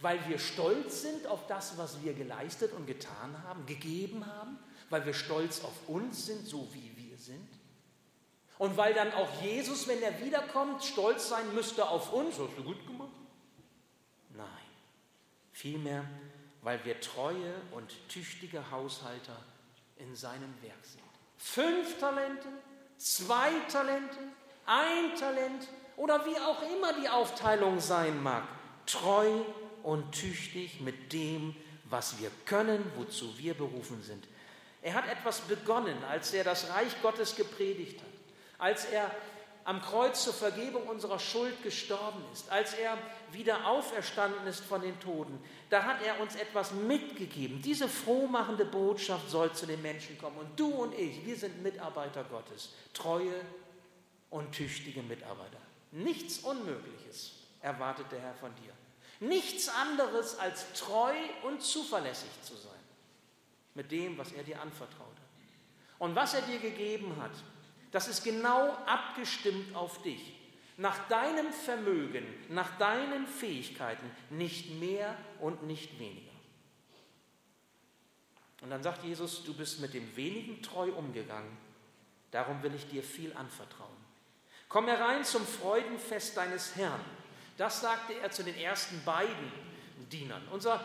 Weil 0.00 0.26
wir 0.28 0.38
stolz 0.38 1.02
sind 1.02 1.26
auf 1.26 1.46
das, 1.46 1.78
was 1.78 2.02
wir 2.02 2.14
geleistet 2.14 2.72
und 2.72 2.86
getan 2.86 3.42
haben, 3.44 3.64
gegeben 3.66 4.26
haben, 4.26 4.58
weil 4.90 5.04
wir 5.06 5.14
stolz 5.14 5.64
auf 5.64 5.88
uns 5.88 6.26
sind, 6.26 6.46
so 6.46 6.68
wie 6.72 6.92
wir 6.96 7.18
sind. 7.18 7.48
Und 8.58 8.76
weil 8.76 8.94
dann 8.94 9.12
auch 9.12 9.42
Jesus, 9.42 9.86
wenn 9.86 10.02
er 10.02 10.20
wiederkommt, 10.22 10.82
stolz 10.82 11.28
sein 11.28 11.54
müsste 11.54 11.88
auf 11.88 12.12
uns, 12.12 12.38
hast 12.38 12.56
du 12.56 12.62
gut 12.62 12.86
gemacht? 12.86 13.10
Nein, 14.30 14.46
vielmehr, 15.52 16.04
weil 16.62 16.82
wir 16.84 17.00
treue 17.00 17.54
und 17.72 17.94
tüchtige 18.08 18.70
Haushalter 18.70 19.42
in 19.98 20.14
seinem 20.14 20.54
Werk 20.62 20.84
sind. 20.84 21.02
Fünf 21.36 21.98
Talente, 21.98 22.48
zwei 22.98 23.50
Talente, 23.70 24.18
ein 24.66 25.14
Talent 25.18 25.68
oder 25.96 26.24
wie 26.26 26.36
auch 26.38 26.62
immer 26.62 26.92
die 27.00 27.08
Aufteilung 27.08 27.80
sein 27.80 28.22
mag, 28.22 28.44
treu 28.86 29.42
und 29.82 30.12
tüchtig 30.12 30.80
mit 30.80 31.12
dem, 31.12 31.54
was 31.84 32.18
wir 32.20 32.30
können, 32.44 32.84
wozu 32.96 33.38
wir 33.38 33.54
berufen 33.54 34.02
sind. 34.02 34.26
Er 34.82 34.94
hat 34.94 35.08
etwas 35.08 35.40
begonnen, 35.40 35.96
als 36.08 36.32
er 36.32 36.44
das 36.44 36.70
Reich 36.70 37.00
Gottes 37.02 37.36
gepredigt 37.36 38.00
hat, 38.00 38.08
als 38.58 38.84
er 38.86 39.10
am 39.66 39.82
Kreuz 39.82 40.22
zur 40.22 40.32
Vergebung 40.32 40.86
unserer 40.88 41.18
Schuld 41.18 41.60
gestorben 41.64 42.22
ist, 42.32 42.50
als 42.52 42.74
er 42.74 42.96
wieder 43.32 43.66
auferstanden 43.66 44.46
ist 44.46 44.60
von 44.60 44.80
den 44.80 44.98
Toten, 45.00 45.42
da 45.70 45.82
hat 45.82 46.00
er 46.06 46.20
uns 46.20 46.36
etwas 46.36 46.70
mitgegeben. 46.70 47.60
Diese 47.62 47.88
frohmachende 47.88 48.64
Botschaft 48.64 49.28
soll 49.28 49.52
zu 49.52 49.66
den 49.66 49.82
Menschen 49.82 50.16
kommen. 50.18 50.38
Und 50.38 50.58
du 50.58 50.68
und 50.68 50.96
ich, 50.96 51.26
wir 51.26 51.34
sind 51.34 51.64
Mitarbeiter 51.64 52.22
Gottes, 52.22 52.74
treue 52.94 53.40
und 54.30 54.52
tüchtige 54.52 55.02
Mitarbeiter. 55.02 55.58
Nichts 55.90 56.38
Unmögliches 56.38 57.32
erwartet 57.60 58.06
der 58.12 58.20
Herr 58.20 58.34
von 58.34 58.52
dir. 58.62 58.72
Nichts 59.18 59.68
anderes 59.68 60.38
als 60.38 60.74
treu 60.74 61.14
und 61.42 61.60
zuverlässig 61.60 62.30
zu 62.42 62.54
sein 62.54 62.72
mit 63.74 63.90
dem, 63.90 64.16
was 64.16 64.30
er 64.30 64.44
dir 64.44 64.60
anvertraut 64.62 65.00
hat. 65.00 65.98
Und 65.98 66.14
was 66.14 66.34
er 66.34 66.42
dir 66.42 66.60
gegeben 66.60 67.16
hat, 67.20 67.32
das 67.96 68.08
ist 68.08 68.24
genau 68.24 68.76
abgestimmt 68.84 69.74
auf 69.74 70.02
dich. 70.02 70.34
Nach 70.76 71.08
deinem 71.08 71.50
Vermögen, 71.50 72.26
nach 72.50 72.76
deinen 72.76 73.26
Fähigkeiten, 73.26 74.10
nicht 74.28 74.78
mehr 74.78 75.16
und 75.40 75.62
nicht 75.62 75.98
weniger. 75.98 76.30
Und 78.60 78.68
dann 78.68 78.82
sagt 78.82 79.02
Jesus, 79.02 79.44
du 79.44 79.54
bist 79.54 79.80
mit 79.80 79.94
dem 79.94 80.14
wenigen 80.14 80.60
treu 80.60 80.90
umgegangen, 80.90 81.56
darum 82.32 82.62
will 82.62 82.74
ich 82.74 82.86
dir 82.86 83.02
viel 83.02 83.34
anvertrauen. 83.34 83.96
Komm 84.68 84.88
herein 84.88 85.24
zum 85.24 85.46
Freudenfest 85.46 86.36
deines 86.36 86.76
Herrn. 86.76 87.00
Das 87.56 87.80
sagte 87.80 88.12
er 88.12 88.30
zu 88.30 88.44
den 88.44 88.56
ersten 88.56 89.02
beiden 89.06 89.52
Dienern. 90.04 90.46
Unser 90.52 90.84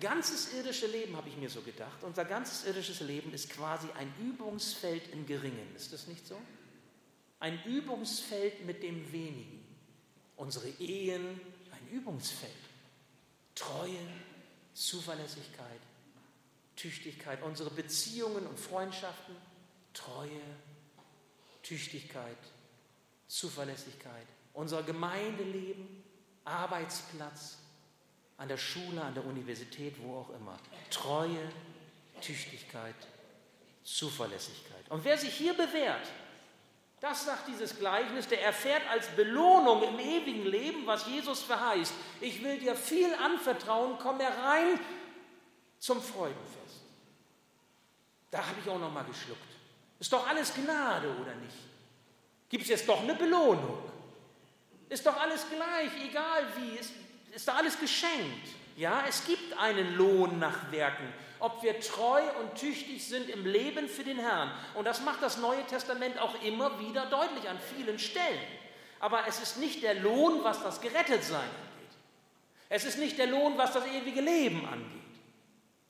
ganzes 0.00 0.52
irdische 0.54 0.86
Leben, 0.86 1.16
habe 1.16 1.28
ich 1.28 1.36
mir 1.36 1.50
so 1.50 1.60
gedacht, 1.60 2.02
unser 2.02 2.24
ganzes 2.24 2.64
irdisches 2.64 3.00
Leben 3.00 3.32
ist 3.32 3.50
quasi 3.50 3.88
ein 3.98 4.12
Übungsfeld 4.20 5.12
im 5.12 5.26
Geringen. 5.26 5.74
Ist 5.76 5.92
das 5.92 6.06
nicht 6.06 6.26
so? 6.26 6.40
Ein 7.40 7.62
Übungsfeld 7.64 8.64
mit 8.64 8.82
dem 8.82 9.10
Wenigen. 9.12 9.64
Unsere 10.36 10.68
Ehen, 10.78 11.40
ein 11.72 11.88
Übungsfeld. 11.90 12.52
Treue, 13.54 13.98
Zuverlässigkeit, 14.72 15.80
Tüchtigkeit. 16.76 17.42
Unsere 17.42 17.70
Beziehungen 17.70 18.46
und 18.46 18.58
Freundschaften, 18.58 19.36
Treue, 19.92 20.40
Tüchtigkeit, 21.62 22.38
Zuverlässigkeit. 23.26 24.26
Unser 24.54 24.82
Gemeindeleben, 24.82 26.02
Arbeitsplatz, 26.44 27.58
an 28.42 28.48
der 28.48 28.58
Schule, 28.58 29.00
an 29.00 29.14
der 29.14 29.24
Universität, 29.24 29.94
wo 30.02 30.16
auch 30.16 30.30
immer. 30.30 30.58
Treue, 30.90 31.48
Tüchtigkeit, 32.20 32.96
Zuverlässigkeit. 33.84 34.90
Und 34.90 35.04
wer 35.04 35.16
sich 35.16 35.32
hier 35.32 35.54
bewährt, 35.54 36.08
das 37.00 37.24
sagt 37.24 37.46
dieses 37.46 37.78
Gleichnis, 37.78 38.26
der 38.26 38.42
erfährt 38.42 38.82
als 38.90 39.06
Belohnung 39.10 39.84
im 39.84 39.98
ewigen 40.00 40.44
Leben, 40.44 40.86
was 40.86 41.06
Jesus 41.06 41.42
verheißt. 41.42 41.94
Ich 42.20 42.42
will 42.42 42.58
dir 42.58 42.74
viel 42.74 43.14
anvertrauen, 43.14 43.96
komm 44.00 44.18
herein 44.18 44.78
zum 45.78 46.02
Freudenfest. 46.02 46.80
Da 48.32 48.38
habe 48.38 48.56
ich 48.60 48.68
auch 48.68 48.78
noch 48.78 48.92
mal 48.92 49.04
geschluckt. 49.04 49.40
Ist 50.00 50.12
doch 50.12 50.26
alles 50.26 50.52
Gnade, 50.52 51.08
oder 51.20 51.34
nicht? 51.36 51.58
Gibt 52.48 52.64
es 52.64 52.70
jetzt 52.70 52.88
doch 52.88 53.02
eine 53.02 53.14
Belohnung? 53.14 53.88
Ist 54.88 55.06
doch 55.06 55.16
alles 55.16 55.46
gleich, 55.48 55.90
egal 56.04 56.44
wie. 56.56 56.76
Ist 56.76 56.92
ist 57.32 57.48
da 57.48 57.54
alles 57.54 57.78
geschenkt. 57.78 58.48
Ja, 58.76 59.04
es 59.08 59.26
gibt 59.26 59.58
einen 59.58 59.96
Lohn 59.96 60.38
nach 60.38 60.72
Werken, 60.72 61.12
ob 61.40 61.62
wir 61.62 61.78
treu 61.80 62.22
und 62.40 62.54
tüchtig 62.54 63.06
sind 63.06 63.28
im 63.28 63.44
Leben 63.44 63.88
für 63.88 64.04
den 64.04 64.18
Herrn. 64.18 64.50
Und 64.74 64.86
das 64.86 65.02
macht 65.02 65.22
das 65.22 65.38
Neue 65.38 65.64
Testament 65.66 66.18
auch 66.18 66.40
immer 66.42 66.78
wieder 66.80 67.06
deutlich 67.06 67.48
an 67.48 67.58
vielen 67.58 67.98
Stellen. 67.98 68.40
Aber 69.00 69.26
es 69.28 69.40
ist 69.40 69.58
nicht 69.58 69.82
der 69.82 69.94
Lohn, 69.94 70.42
was 70.42 70.62
das 70.62 70.80
Gerettetsein 70.80 71.40
angeht. 71.40 71.96
Es 72.68 72.84
ist 72.84 72.98
nicht 72.98 73.18
der 73.18 73.26
Lohn, 73.26 73.58
was 73.58 73.72
das 73.72 73.84
ewige 73.86 74.20
Leben 74.20 74.66
angeht. 74.66 75.00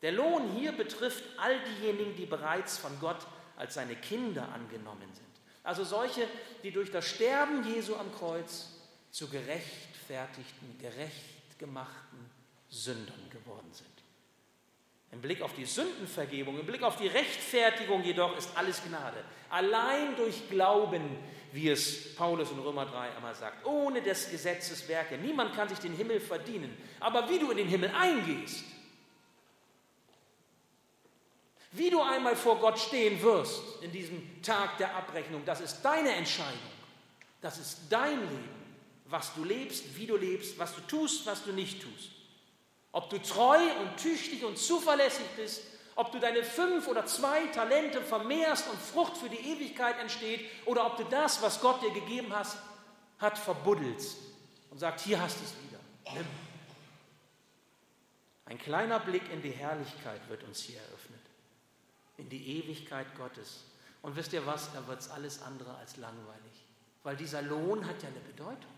Der 0.00 0.12
Lohn 0.12 0.50
hier 0.56 0.72
betrifft 0.72 1.22
all 1.38 1.60
diejenigen, 1.60 2.16
die 2.16 2.26
bereits 2.26 2.78
von 2.78 2.98
Gott 3.00 3.24
als 3.56 3.74
seine 3.74 3.94
Kinder 3.94 4.48
angenommen 4.52 5.08
sind. 5.12 5.26
Also 5.62 5.84
solche, 5.84 6.26
die 6.64 6.72
durch 6.72 6.90
das 6.90 7.06
Sterben 7.06 7.64
Jesu 7.72 7.94
am 7.94 8.12
Kreuz 8.12 8.70
zu 9.12 9.28
gerechtfertigten, 9.28 10.76
gerecht 10.80 11.31
gemachten 11.62 12.18
Sündern 12.68 13.30
geworden 13.30 13.70
sind. 13.72 13.88
Im 15.12 15.20
Blick 15.20 15.42
auf 15.42 15.54
die 15.54 15.64
Sündenvergebung, 15.64 16.58
im 16.58 16.66
Blick 16.66 16.82
auf 16.82 16.96
die 16.96 17.06
Rechtfertigung 17.06 18.02
jedoch 18.02 18.36
ist 18.36 18.50
alles 18.56 18.82
Gnade. 18.82 19.22
Allein 19.48 20.16
durch 20.16 20.48
Glauben, 20.48 21.18
wie 21.52 21.68
es 21.68 22.16
Paulus 22.16 22.50
in 22.50 22.58
Römer 22.58 22.86
3 22.86 23.14
einmal 23.14 23.34
sagt, 23.34 23.64
ohne 23.64 24.02
des 24.02 24.30
Gesetzes 24.30 24.88
Werke. 24.88 25.18
Niemand 25.18 25.54
kann 25.54 25.68
sich 25.68 25.78
den 25.78 25.94
Himmel 25.94 26.18
verdienen. 26.18 26.76
Aber 26.98 27.28
wie 27.28 27.38
du 27.38 27.50
in 27.50 27.58
den 27.58 27.68
Himmel 27.68 27.92
eingehst, 27.94 28.64
wie 31.72 31.90
du 31.90 32.02
einmal 32.02 32.34
vor 32.34 32.58
Gott 32.58 32.78
stehen 32.78 33.22
wirst 33.22 33.82
in 33.82 33.92
diesem 33.92 34.42
Tag 34.42 34.78
der 34.78 34.96
Abrechnung, 34.96 35.44
das 35.44 35.60
ist 35.60 35.82
deine 35.82 36.12
Entscheidung. 36.12 36.58
Das 37.40 37.58
ist 37.58 37.82
dein 37.90 38.18
Leben. 38.20 38.61
Was 39.12 39.34
du 39.34 39.44
lebst, 39.44 39.96
wie 39.96 40.06
du 40.06 40.16
lebst, 40.16 40.58
was 40.58 40.74
du 40.74 40.80
tust, 40.82 41.26
was 41.26 41.44
du 41.44 41.52
nicht 41.52 41.82
tust. 41.82 42.10
Ob 42.92 43.10
du 43.10 43.18
treu 43.18 43.58
und 43.80 43.96
tüchtig 43.98 44.42
und 44.42 44.56
zuverlässig 44.56 45.26
bist, 45.36 45.60
ob 45.96 46.12
du 46.12 46.18
deine 46.18 46.42
fünf 46.42 46.88
oder 46.88 47.04
zwei 47.04 47.46
Talente 47.48 48.00
vermehrst 48.00 48.68
und 48.70 48.80
Frucht 48.80 49.18
für 49.18 49.28
die 49.28 49.52
Ewigkeit 49.52 49.98
entsteht, 49.98 50.40
oder 50.64 50.86
ob 50.86 50.96
du 50.96 51.04
das, 51.04 51.42
was 51.42 51.60
Gott 51.60 51.82
dir 51.82 51.92
gegeben 51.92 52.34
hast, 52.34 52.56
hat, 53.18 53.36
verbuddelst 53.36 54.16
und 54.70 54.78
sagt, 54.78 55.00
hier 55.00 55.20
hast 55.20 55.38
du 55.38 55.44
es 55.44 55.52
wieder. 55.68 55.80
Nimm. 56.14 56.26
Ein 58.46 58.58
kleiner 58.58 58.98
Blick 58.98 59.30
in 59.30 59.42
die 59.42 59.52
Herrlichkeit 59.52 60.26
wird 60.28 60.42
uns 60.44 60.60
hier 60.60 60.78
eröffnet 60.78 61.20
in 62.16 62.28
die 62.28 62.58
Ewigkeit 62.58 63.06
Gottes. 63.16 63.64
Und 64.00 64.16
wisst 64.16 64.32
ihr 64.32 64.46
was, 64.46 64.72
da 64.72 64.86
wird 64.86 65.00
es 65.00 65.10
alles 65.10 65.42
andere 65.42 65.74
als 65.76 65.96
langweilig, 65.96 66.66
weil 67.02 67.16
dieser 67.16 67.42
Lohn 67.42 67.86
hat 67.86 68.02
ja 68.02 68.08
eine 68.08 68.20
Bedeutung. 68.20 68.70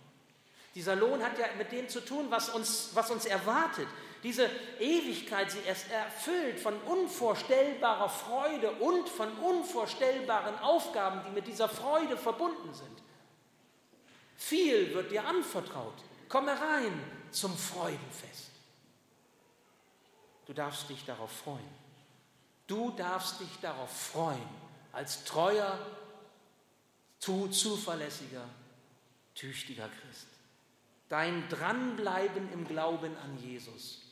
Dieser 0.75 0.97
Lohn 0.97 1.23
hat 1.23 1.39
ja 1.39 1.47
mit 1.57 1.71
dem 1.71 1.89
zu 1.89 2.01
tun, 2.01 2.27
was 2.31 2.49
uns, 2.49 2.91
was 2.95 3.11
uns 3.11 3.27
erwartet. 3.27 3.87
Diese 4.25 4.51
Ewigkeit, 4.81 5.51
sie 5.51 5.61
ist 5.61 5.91
erfüllt 5.91 6.59
von 6.59 6.77
unvorstellbarer 6.83 8.09
Freude 8.09 8.73
und 8.73 9.09
von 9.09 9.31
unvorstellbaren 9.39 10.59
Aufgaben, 10.59 11.21
die 11.27 11.31
mit 11.31 11.47
dieser 11.47 11.69
Freude 11.69 12.17
verbunden 12.17 12.75
sind. 12.75 13.03
Viel 14.37 14.95
wird 14.95 15.13
dir 15.13 15.25
anvertraut. 15.27 15.95
Komm 16.29 16.49
herein 16.49 16.99
zum 17.31 17.57
Freudenfest. 17.57 18.51
Du 20.47 20.53
darfst 20.53 20.89
dich 20.89 21.05
darauf 21.05 21.31
freuen. 21.31 21.85
Du 22.67 22.91
darfst 22.93 23.41
dich 23.41 23.61
darauf 23.61 23.91
freuen, 23.91 24.49
als 24.93 25.25
treuer, 25.25 25.79
zu, 27.19 27.49
zuverlässiger, 27.49 28.45
tüchtiger 29.35 29.89
Christ. 29.89 30.34
Dein 31.15 31.49
Dranbleiben 31.49 32.53
im 32.53 32.67
Glauben 32.67 33.17
an 33.19 33.39
Jesus. 33.39 34.03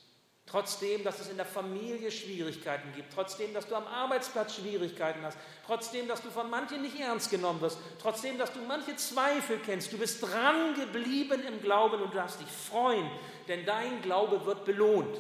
Trotzdem, 0.47 1.03
dass 1.03 1.19
es 1.19 1.31
in 1.31 1.37
der 1.37 1.45
Familie 1.45 2.13
Schwierigkeiten 2.13 2.93
gibt, 2.95 3.13
trotzdem, 3.13 3.53
dass 3.53 3.67
du 3.67 3.75
am 3.75 3.89
Arbeitsplatz 3.89 4.55
Schwierigkeiten 4.55 5.21
hast, 5.25 5.37
trotzdem, 5.67 6.07
dass 6.07 6.23
du 6.23 6.31
von 6.31 6.49
manchen 6.49 6.81
nicht 6.81 7.01
ernst 7.01 7.29
genommen 7.29 7.61
wirst, 7.61 7.79
trotzdem, 8.01 8.39
dass 8.39 8.53
du 8.53 8.61
manche 8.61 8.95
Zweifel 8.95 9.59
kennst, 9.67 9.93
du 9.93 9.99
bist 9.99 10.23
dran 10.23 10.77
geblieben 10.77 11.43
im 11.45 11.61
Glauben 11.61 12.01
und 12.01 12.13
du 12.13 12.19
darfst 12.19 12.41
dich 12.41 12.47
freuen, 12.47 13.11
denn 13.49 13.67
dein 13.67 14.01
Glaube 14.03 14.47
wird 14.47 14.65
belohnt. 14.65 15.19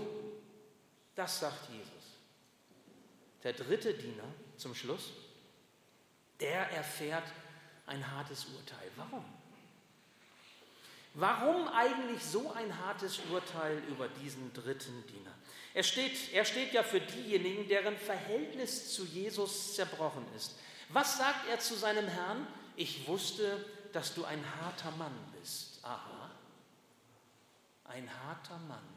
Das 1.17 1.41
sagt 1.41 1.69
Jesus. 1.69 1.91
Der 3.43 3.55
dritte 3.55 3.93
Diener 3.93 4.29
zum 4.57 4.73
Schluss, 4.77 5.11
der 6.39 6.71
erfährt 6.71 7.25
ein 7.87 8.09
hartes 8.09 8.45
Urteil. 8.45 8.89
Warum? 8.95 9.25
Warum 11.15 11.69
eigentlich 11.69 12.25
so 12.25 12.53
ein 12.53 12.79
hartes 12.79 13.21
Urteil 13.31 13.83
über 13.89 14.09
diesen 14.09 14.53
dritten 14.55 15.07
Diener? 15.07 15.35
Er 15.75 15.83
steht, 15.83 16.33
er 16.33 16.45
steht 16.45 16.73
ja 16.73 16.83
für 16.83 17.01
diejenigen, 17.01 17.69
deren 17.69 17.97
Verhältnis 17.97 18.95
zu 18.95 19.05
Jesus 19.05 19.75
zerbrochen 19.75 20.25
ist. 20.35 20.57
Was 20.89 21.19
sagt 21.19 21.49
er 21.49 21.59
zu 21.59 21.75
seinem 21.75 22.09
Herrn? 22.09 22.47
Ich 22.77 23.07
wusste, 23.07 23.65
dass 23.93 24.15
du 24.15 24.25
ein 24.25 24.43
harter 24.61 24.91
Mann 24.93 25.15
bist. 25.39 25.81
Aha, 25.83 26.31
ein 27.85 28.09
harter 28.25 28.59
Mann. 28.61 28.89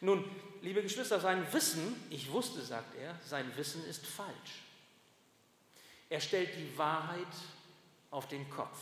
Nun, 0.00 0.24
liebe 0.60 0.82
Geschwister, 0.82 1.20
sein 1.20 1.50
Wissen, 1.52 2.06
ich 2.10 2.30
wusste, 2.30 2.60
sagt 2.60 2.94
er, 2.96 3.18
sein 3.24 3.50
Wissen 3.56 3.84
ist 3.86 4.06
falsch. 4.06 4.62
Er 6.10 6.20
stellt 6.20 6.50
die 6.56 6.76
Wahrheit 6.76 7.26
auf 8.10 8.28
den 8.28 8.48
Kopf. 8.50 8.78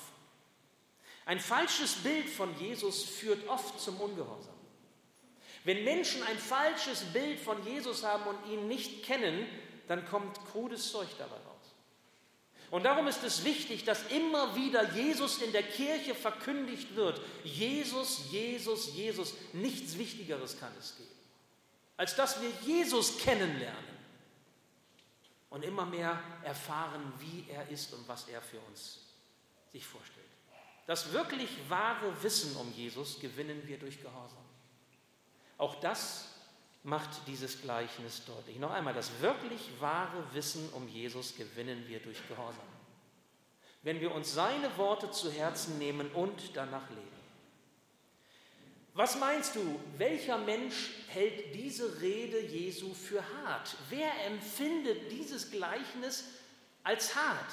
Ein 1.27 1.41
falsches 1.41 1.95
Bild 1.97 2.29
von 2.29 2.59
Jesus 2.59 3.05
führt 3.05 3.49
oft 3.49 3.81
zum 3.81 4.01
Ungehorsam. 4.01 4.55
Wenn 5.65 5.85
Menschen 5.85 6.23
ein 6.25 6.39
falsches 6.39 7.01
Bild 7.13 7.41
von 7.41 7.65
Jesus 7.67 8.05
haben 8.05 8.25
und 8.25 8.53
ihn 8.53 8.69
nicht 8.69 9.03
kennen, 9.05 9.47
dann 9.89 10.07
kommt 10.07 10.39
krudes 10.53 10.91
Zeug 10.91 11.09
dabei 11.19 11.37
raus. 11.37 11.75
Und 12.71 12.85
darum 12.85 13.07
ist 13.07 13.23
es 13.25 13.45
wichtig, 13.45 13.85
dass 13.85 14.11
immer 14.11 14.55
wieder 14.57 14.93
Jesus 14.93 15.41
in 15.41 15.53
der 15.53 15.63
Kirche 15.63 16.15
verkündigt 16.15 16.97
wird. 16.97 17.21
Jesus, 17.45 18.31
Jesus, 18.31 18.95
Jesus. 18.95 19.35
Nichts 19.53 19.97
Wichtigeres 19.97 20.59
kann 20.59 20.73
es 20.79 20.97
geben 20.97 21.15
als 21.97 22.17
dass 22.17 22.41
wir 22.41 22.51
Jesus 22.63 23.19
kennenlernen 23.19 23.95
und 25.51 25.65
immer 25.65 25.87
mehr 25.87 26.21
erfahren, 26.43 27.13
wie 27.19 27.49
er 27.49 27.69
ist 27.69 27.93
und 27.93 28.07
was 28.09 28.29
er 28.29 28.43
für 28.43 28.59
uns 28.61 29.01
sich 29.73 29.87
vorstellt. 29.87 30.24
Das 30.87 31.13
wirklich 31.13 31.51
wahre 31.69 32.23
Wissen 32.23 32.57
um 32.57 32.73
Jesus 32.73 33.19
gewinnen 33.21 33.63
wir 33.67 33.79
durch 33.79 34.01
Gehorsam. 34.03 34.45
Auch 35.57 35.77
das 35.77 36.29
macht 36.83 37.27
dieses 37.27 37.63
Gleichnis 37.63 38.25
deutlich. 38.27 38.59
Noch 38.59 38.71
einmal, 38.71 38.93
das 38.93 39.11
wirklich 39.21 39.71
wahre 39.81 40.23
Wissen 40.35 40.69
um 40.75 40.87
Jesus 40.89 41.35
gewinnen 41.37 41.85
wir 41.89 42.01
durch 42.01 42.19
Gehorsam. 42.29 42.65
Wenn 43.83 44.01
wir 44.01 44.15
uns 44.15 44.35
seine 44.35 44.77
Worte 44.77 45.11
zu 45.11 45.31
Herzen 45.31 45.79
nehmen 45.79 46.11
und 46.13 46.55
danach 46.55 46.89
leben. 46.91 47.03
Was 48.93 49.19
meinst 49.19 49.57
du, 49.57 49.81
welcher 49.97 50.39
Mensch 50.39 50.91
hält 51.09 51.55
diese 51.55 52.01
Rede 52.01 52.41
Jesu 52.41 52.95
für 52.95 53.25
hart? 53.43 53.75
Wer 53.91 54.27
empfindet 54.27 55.11
dieses 55.11 55.51
Gleichnis 55.51 56.25
als 56.85 57.15
hart? 57.17 57.51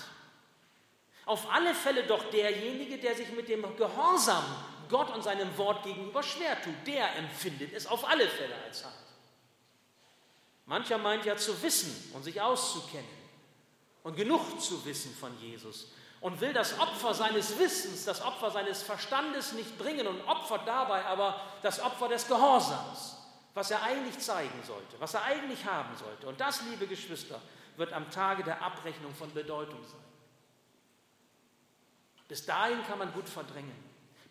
Auf 1.32 1.50
alle 1.50 1.74
Fälle 1.74 2.04
doch 2.04 2.30
derjenige, 2.30 2.98
der 2.98 3.16
sich 3.16 3.32
mit 3.32 3.48
dem 3.48 3.62
Gehorsam 3.78 4.44
Gott 4.90 5.16
und 5.16 5.24
seinem 5.24 5.58
Wort 5.58 5.82
gegenüber 5.86 6.22
schwer 6.22 6.62
tut. 6.62 6.74
Der 6.86 7.16
empfindet 7.16 7.72
es 7.72 7.88
auf 7.88 8.06
alle 8.06 8.28
Fälle 8.28 8.54
als 8.66 8.84
hart. 8.84 8.94
Mancher 10.66 10.98
meint 10.98 11.24
ja 11.24 11.38
zu 11.38 11.64
wissen 11.64 12.12
und 12.14 12.24
sich 12.24 12.42
auszukennen 12.42 13.08
und 14.04 14.18
genug 14.18 14.60
zu 14.60 14.84
wissen 14.84 15.16
von 15.16 15.32
Jesus 15.40 15.94
und 16.20 16.42
will 16.42 16.52
das 16.52 16.78
Opfer 16.78 17.14
seines 17.14 17.58
Wissens, 17.58 18.04
das 18.04 18.22
Opfer 18.22 18.52
seines 18.52 18.84
Verstandes 18.84 19.54
nicht 19.54 19.78
bringen 19.78 20.08
und 20.08 20.20
opfert 20.28 20.68
dabei 20.68 21.06
aber 21.06 21.40
das 21.62 21.80
Opfer 21.80 22.10
des 22.10 22.28
Gehorsams, 22.28 23.16
was 23.54 23.72
er 23.72 23.82
eigentlich 23.84 24.20
zeigen 24.20 24.62
sollte, 24.68 25.00
was 25.00 25.14
er 25.14 25.24
eigentlich 25.24 25.64
haben 25.64 25.96
sollte. 25.96 26.28
Und 26.28 26.42
das, 26.42 26.62
liebe 26.64 26.88
Geschwister, 26.88 27.40
wird 27.78 27.94
am 27.94 28.12
Tage 28.12 28.44
der 28.44 28.62
Abrechnung 28.62 29.16
von 29.16 29.34
Bedeutung 29.34 29.80
sein. 29.90 30.01
Bis 32.32 32.46
dahin 32.46 32.82
kann 32.88 32.98
man 32.98 33.12
gut 33.12 33.28
verdrängen. 33.28 33.76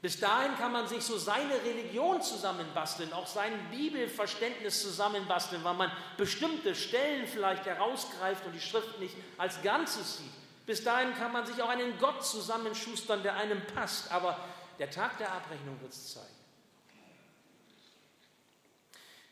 Bis 0.00 0.18
dahin 0.18 0.56
kann 0.56 0.72
man 0.72 0.88
sich 0.88 1.04
so 1.04 1.18
seine 1.18 1.52
Religion 1.62 2.22
zusammenbasteln, 2.22 3.12
auch 3.12 3.26
sein 3.26 3.52
Bibelverständnis 3.70 4.80
zusammenbasteln, 4.80 5.62
weil 5.64 5.74
man 5.74 5.92
bestimmte 6.16 6.74
Stellen 6.74 7.26
vielleicht 7.26 7.66
herausgreift 7.66 8.46
und 8.46 8.54
die 8.54 8.60
Schrift 8.62 8.98
nicht 9.00 9.14
als 9.36 9.60
Ganzes 9.60 10.16
sieht. 10.16 10.32
Bis 10.64 10.82
dahin 10.82 11.12
kann 11.12 11.30
man 11.30 11.44
sich 11.44 11.60
auch 11.62 11.68
einen 11.68 11.98
Gott 11.98 12.24
zusammenschustern, 12.24 13.22
der 13.22 13.34
einem 13.34 13.66
passt. 13.66 14.10
Aber 14.10 14.48
der 14.78 14.90
Tag 14.90 15.18
der 15.18 15.30
Abrechnung 15.30 15.78
wird 15.82 15.92
es 15.92 16.14
zeigen. 16.14 16.26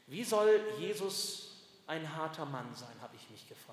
Wie 0.08 0.24
soll 0.24 0.60
Jesus 0.78 1.52
ein 1.86 2.14
harter 2.14 2.44
Mann 2.44 2.74
sein, 2.74 3.00
habe 3.00 3.16
ich 3.16 3.30
mich 3.30 3.48
gefragt. 3.48 3.67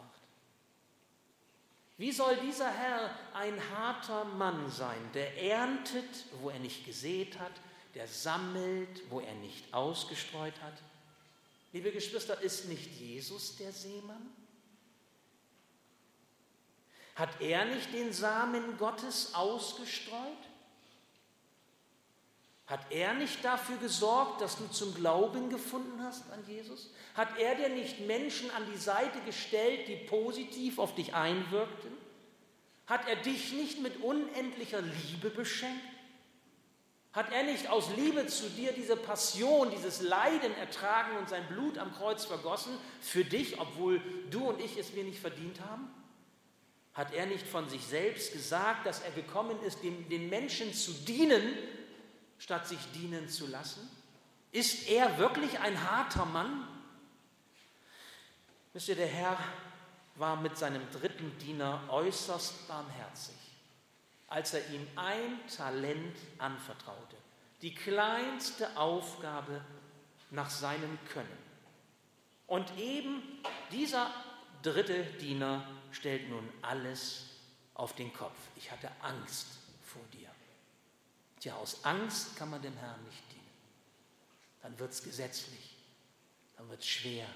Wie 1.98 2.12
soll 2.12 2.36
dieser 2.38 2.70
Herr 2.70 3.10
ein 3.34 3.58
harter 3.74 4.26
Mann 4.26 4.70
sein, 4.70 5.00
der 5.14 5.42
erntet, 5.42 6.26
wo 6.42 6.50
er 6.50 6.60
nicht 6.60 6.86
gesät 6.86 7.40
hat, 7.40 7.54
der 7.94 8.08
sammelt, 8.08 9.10
wo 9.10 9.22
er 9.22 9.34
nicht 9.36 9.74
ausgestreut 9.74 10.62
hat. 10.62 10.74
Liebe 11.72 11.92
Geschwister, 11.92 12.40
ist 12.42 12.68
nicht 12.68 13.00
Jesus 13.00 13.56
der 13.56 13.72
Seemann? 13.72 14.30
Hat 17.16 17.42
er 17.42 17.64
nicht 17.66 17.94
den 17.94 18.12
Samen 18.12 18.78
Gottes 18.78 19.34
ausgestreut? 19.34 20.38
Hat 22.68 22.92
er 22.92 23.14
nicht 23.14 23.46
dafür 23.46 23.78
gesorgt, 23.78 24.42
dass 24.42 24.58
du 24.58 24.68
zum 24.68 24.96
Glauben 24.96 25.50
gefunden 25.50 26.02
hast 26.02 26.32
an 26.32 26.44
Jesus? 26.48 26.92
Hat 27.14 27.38
er 27.38 27.56
dir 27.56 27.70
nicht 27.70 28.08
Menschen 28.08 28.50
an 28.52 28.64
die 28.74 28.78
Seite 28.78 29.20
gestellt, 29.26 29.88
die 29.88 29.96
positiv 29.96 30.80
auf 30.80 30.96
dich 30.96 31.14
einwirkten? 31.14 31.92
Hat 32.88 33.08
er 33.08 33.18
dich 33.18 33.54
nicht 33.54 33.82
mit 33.82 34.02
unendlicher 34.02 34.82
Liebe 34.82 35.30
beschenkt? 35.30 35.84
Hat 37.14 37.32
er 37.32 37.44
nicht 37.44 37.70
aus 37.70 37.90
Liebe 37.96 38.28
zu 38.28 38.50
dir 38.50 38.74
diese 38.74 38.98
Passion, 38.98 39.72
dieses 39.72 40.02
Leiden 40.02 40.54
ertragen 40.58 41.18
und 41.18 41.30
sein 41.30 41.48
Blut 41.48 41.78
am 41.78 41.94
Kreuz 41.94 42.26
vergossen 42.26 42.74
für 43.00 43.24
dich, 43.24 43.60
obwohl 43.60 44.02
du 44.32 44.50
und 44.50 44.60
ich 44.60 44.78
es 44.78 44.92
mir 44.94 45.04
nicht 45.04 45.20
verdient 45.20 45.62
haben? 45.62 45.88
Hat 46.94 47.14
er 47.14 47.26
nicht 47.26 47.48
von 47.48 47.70
sich 47.70 47.86
selbst 47.86 48.34
gesagt, 48.34 48.86
dass 48.86 49.02
er 49.02 49.12
gekommen 49.12 49.58
ist, 49.64 49.84
den, 49.84 50.10
den 50.10 50.30
Menschen 50.30 50.74
zu 50.74 50.92
dienen, 50.92 51.58
statt 52.38 52.68
sich 52.68 52.80
dienen 52.94 53.30
zu 53.30 53.48
lassen? 53.48 53.90
Ist 54.52 54.88
er 54.88 55.18
wirklich 55.18 55.60
ein 55.60 55.90
harter 55.90 56.26
Mann? 56.26 56.68
Wisst 58.74 58.90
ihr, 58.90 58.96
der 58.96 59.08
Herr 59.08 59.38
war 60.16 60.38
mit 60.38 60.58
seinem 60.58 60.82
dritten 60.92 61.38
Diener 61.40 61.82
äußerst 61.90 62.68
barmherzig, 62.68 63.36
als 64.28 64.54
er 64.54 64.70
ihm 64.70 64.88
ein 64.96 65.40
Talent 65.56 66.16
anvertraute, 66.38 67.18
die 67.62 67.76
kleinste 67.76 68.76
Aufgabe 68.78 69.62
nach 70.32 70.50
seinem 70.50 70.98
Können. 71.10 71.38
Und 72.48 72.78
eben 72.78 73.22
dieser 73.72 74.10
dritte 74.62 75.04
Diener 75.04 75.68
stellt 75.92 76.30
nun 76.30 76.48
alles 76.62 77.26
auf 77.74 77.94
den 77.94 78.14
Kopf. 78.14 78.38
Ich 78.56 78.72
hatte 78.72 78.90
Angst. 79.02 79.48
Tja, 81.46 81.58
aus 81.58 81.86
Angst 81.86 82.36
kann 82.38 82.50
man 82.50 82.60
dem 82.60 82.76
Herrn 82.76 83.04
nicht 83.04 83.22
dienen. 83.32 83.46
Dann 84.64 84.80
wird 84.80 84.92
es 84.94 85.04
gesetzlich, 85.04 85.76
dann 86.58 86.68
wird 86.70 86.80
es 86.80 86.88
schwer, 86.88 87.28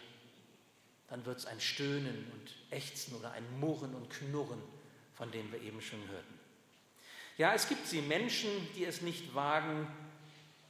dann 1.10 1.24
wird 1.26 1.38
es 1.38 1.45
ein 1.45 1.62
Stöhnen 1.62 2.26
und 2.32 2.76
Ächzen 2.76 3.14
oder 3.16 3.34
ein 3.34 3.60
Murren 3.60 3.93
und 3.93 4.10
Knurren, 4.10 4.64
von 5.14 5.32
dem 5.32 5.51
wir 5.51 5.62
eben 5.62 5.80
schon 5.80 5.99
hörten. 6.07 6.39
Ja, 7.38 7.53
es 7.53 7.70
gibt 7.70 7.86
sie 7.86 8.01
Menschen, 8.01 8.49
die 8.76 8.86
es 8.86 9.01
nicht 9.01 9.36
wagen, 9.36 9.88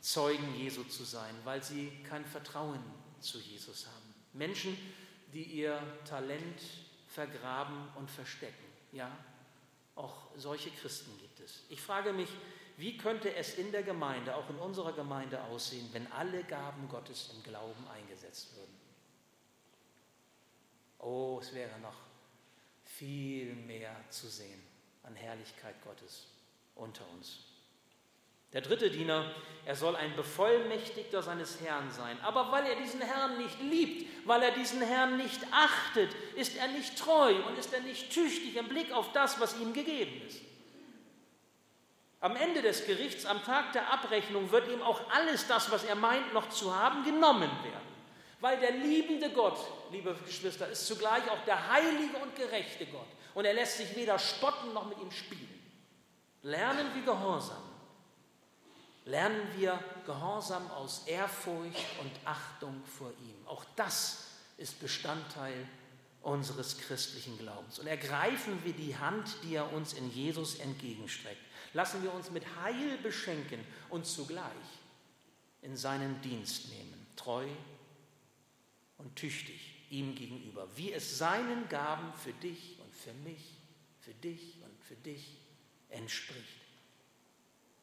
Zeugen 0.01 0.53
Jesu 0.55 0.83
zu 0.83 1.05
sein, 1.05 1.33
weil 1.45 1.63
sie 1.63 1.93
kein 2.09 2.25
Vertrauen 2.25 2.83
zu 3.21 3.39
Jesus 3.39 3.87
haben. 3.87 4.13
Menschen, 4.33 4.77
die 5.31 5.43
ihr 5.43 5.81
Talent 6.03 6.59
vergraben 7.07 7.87
und 7.95 8.11
verstecken. 8.11 8.65
Ja, 8.91 9.09
auch 9.95 10.27
solche 10.35 10.71
Christen 10.71 11.17
gibt 11.21 11.39
es. 11.39 11.63
Ich 11.69 11.79
frage 11.79 12.11
mich, 12.11 12.27
wie 12.79 12.97
könnte 12.97 13.35
es 13.35 13.55
in 13.55 13.73
der 13.73 13.83
Gemeinde, 13.83 14.33
auch 14.33 14.49
in 14.49 14.55
unserer 14.55 14.93
Gemeinde 14.93 15.43
aussehen, 15.43 15.89
wenn 15.91 16.09
alle 16.13 16.43
Gaben 16.45 16.87
Gottes 16.87 17.29
im 17.35 17.43
Glauben 17.43 17.85
eingesetzt 17.93 18.55
würden? 18.55 18.73
Oh, 20.99 21.39
es 21.41 21.53
wäre 21.53 21.77
noch 21.79 21.97
viel 22.85 23.53
mehr 23.53 23.93
zu 24.09 24.27
sehen 24.27 24.63
an 25.03 25.13
Herrlichkeit 25.13 25.75
Gottes 25.83 26.27
unter 26.75 27.03
uns. 27.09 27.39
Der 28.53 28.61
dritte 28.61 28.89
Diener, 28.89 29.29
er 29.65 29.75
soll 29.75 29.97
ein 29.97 30.15
Bevollmächtigter 30.15 31.21
seines 31.21 31.59
Herrn 31.59 31.91
sein. 31.91 32.17
Aber 32.21 32.49
weil 32.49 32.65
er 32.65 32.77
diesen 32.77 33.01
Herrn 33.01 33.37
nicht 33.37 33.59
liebt, 33.59 34.25
weil 34.25 34.41
er 34.41 34.51
diesen 34.51 34.81
Herrn 34.81 35.17
nicht 35.17 35.41
achtet, 35.51 36.15
ist 36.35 36.55
er 36.55 36.69
nicht 36.69 36.97
treu 36.97 37.43
und 37.45 37.57
ist 37.57 37.73
er 37.73 37.81
nicht 37.81 38.09
tüchtig 38.09 38.55
im 38.55 38.69
Blick 38.69 38.93
auf 38.93 39.11
das, 39.11 39.37
was 39.41 39.59
ihm 39.59 39.73
gegeben 39.73 40.21
ist. 40.25 40.48
Am 42.21 42.35
Ende 42.35 42.61
des 42.61 42.85
Gerichts, 42.85 43.25
am 43.25 43.43
Tag 43.43 43.71
der 43.73 43.91
Abrechnung, 43.91 44.51
wird 44.51 44.67
ihm 44.67 44.81
auch 44.81 45.09
alles 45.09 45.47
das, 45.47 45.71
was 45.71 45.83
er 45.85 45.95
meint, 45.95 46.33
noch 46.33 46.49
zu 46.49 46.75
haben, 46.75 47.03
genommen 47.03 47.49
werden. 47.63 47.89
Weil 48.41 48.59
der 48.59 48.71
liebende 48.71 49.29
Gott, 49.31 49.57
liebe 49.91 50.13
Geschwister, 50.25 50.67
ist 50.67 50.85
zugleich 50.85 51.29
auch 51.29 51.43
der 51.45 51.71
heilige 51.71 52.17
und 52.17 52.35
gerechte 52.35 52.85
Gott. 52.87 53.07
Und 53.35 53.45
er 53.45 53.53
lässt 53.53 53.77
sich 53.77 53.95
weder 53.95 54.19
spotten 54.19 54.73
noch 54.73 54.85
mit 54.87 54.99
ihm 54.99 55.11
spielen. 55.11 55.47
Lernen 56.41 56.87
wir 56.93 57.03
Gehorsam 57.03 57.69
lernen 59.09 59.47
wir 59.57 59.79
Gehorsam 60.05 60.69
aus 60.71 61.03
Ehrfurcht 61.07 61.85
und 62.01 62.11
Achtung 62.25 62.81
vor 62.85 63.09
ihm. 63.09 63.47
Auch 63.47 63.65
das 63.75 64.27
ist 64.57 64.79
Bestandteil 64.79 65.67
unseres 66.21 66.77
christlichen 66.77 67.37
Glaubens. 67.37 67.79
Und 67.79 67.87
ergreifen 67.87 68.63
wir 68.63 68.73
die 68.73 68.95
Hand, 68.97 69.27
die 69.43 69.55
er 69.55 69.73
uns 69.73 69.93
in 69.93 70.11
Jesus 70.11 70.55
entgegenstreckt. 70.59 71.41
Lassen 71.73 72.01
wir 72.03 72.13
uns 72.13 72.31
mit 72.31 72.43
Heil 72.61 72.97
beschenken 72.97 73.59
und 73.89 74.05
zugleich 74.05 74.43
in 75.61 75.75
seinen 75.75 76.21
Dienst 76.21 76.69
nehmen, 76.69 77.07
treu 77.15 77.45
und 78.97 79.15
tüchtig 79.15 79.75
ihm 79.89 80.15
gegenüber, 80.15 80.67
wie 80.75 80.93
es 80.93 81.17
seinen 81.17 81.67
Gaben 81.69 82.13
für 82.13 82.33
dich 82.33 82.77
und 82.79 82.93
für 82.93 83.13
mich, 83.13 83.55
für 83.99 84.13
dich 84.13 84.57
und 84.63 84.83
für 84.83 84.95
dich 84.95 85.37
entspricht. 85.89 86.61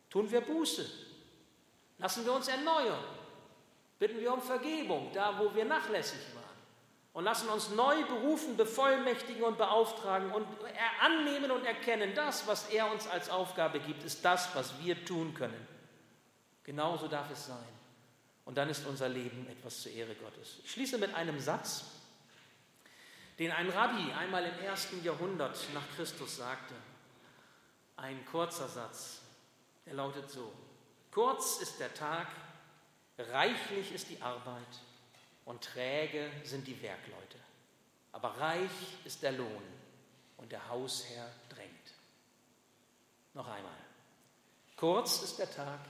Tun 0.08 0.30
wir 0.30 0.40
Buße 0.40 0.86
Lassen 1.98 2.24
wir 2.24 2.32
uns 2.32 2.48
erneuern. 2.48 3.04
Bitten 3.98 4.20
wir 4.20 4.32
um 4.32 4.42
Vergebung, 4.42 5.10
da 5.14 5.38
wo 5.38 5.54
wir 5.54 5.64
nachlässig 5.64 6.20
waren. 6.34 6.45
Und 7.16 7.24
lassen 7.24 7.48
uns 7.48 7.70
neu 7.70 8.04
berufen, 8.04 8.58
bevollmächtigen 8.58 9.42
und 9.42 9.56
beauftragen 9.56 10.30
und 10.32 10.46
annehmen 11.00 11.50
und 11.50 11.64
erkennen, 11.64 12.14
das, 12.14 12.46
was 12.46 12.68
er 12.68 12.92
uns 12.92 13.06
als 13.06 13.30
Aufgabe 13.30 13.80
gibt, 13.80 14.04
ist 14.04 14.22
das, 14.22 14.54
was 14.54 14.78
wir 14.82 15.02
tun 15.06 15.32
können. 15.32 15.66
Genauso 16.62 17.08
darf 17.08 17.30
es 17.30 17.46
sein. 17.46 17.68
Und 18.44 18.58
dann 18.58 18.68
ist 18.68 18.84
unser 18.84 19.08
Leben 19.08 19.48
etwas 19.48 19.80
zur 19.80 19.92
Ehre 19.92 20.14
Gottes. 20.14 20.58
Ich 20.62 20.72
schließe 20.72 20.98
mit 20.98 21.14
einem 21.14 21.40
Satz, 21.40 21.86
den 23.38 23.50
ein 23.50 23.70
Rabbi 23.70 24.12
einmal 24.12 24.44
im 24.44 24.58
ersten 24.58 25.02
Jahrhundert 25.02 25.56
nach 25.72 25.88
Christus 25.96 26.36
sagte. 26.36 26.74
Ein 27.96 28.26
kurzer 28.26 28.68
Satz, 28.68 29.22
der 29.86 29.94
lautet 29.94 30.30
so. 30.30 30.52
Kurz 31.12 31.62
ist 31.62 31.80
der 31.80 31.94
Tag, 31.94 32.26
reichlich 33.16 33.94
ist 33.94 34.10
die 34.10 34.20
Arbeit 34.20 34.68
und 35.46 35.64
träge 35.64 36.30
sind 36.44 36.66
die 36.66 36.80
Werkleute. 36.82 37.38
Aber 38.12 38.28
reich 38.38 38.70
ist 39.04 39.22
der 39.22 39.32
Lohn 39.32 39.62
und 40.36 40.52
der 40.52 40.68
Hausherr 40.68 41.30
drängt. 41.48 41.94
Noch 43.32 43.46
einmal. 43.46 43.72
Kurz 44.76 45.22
ist 45.22 45.38
der 45.38 45.50
Tag, 45.50 45.80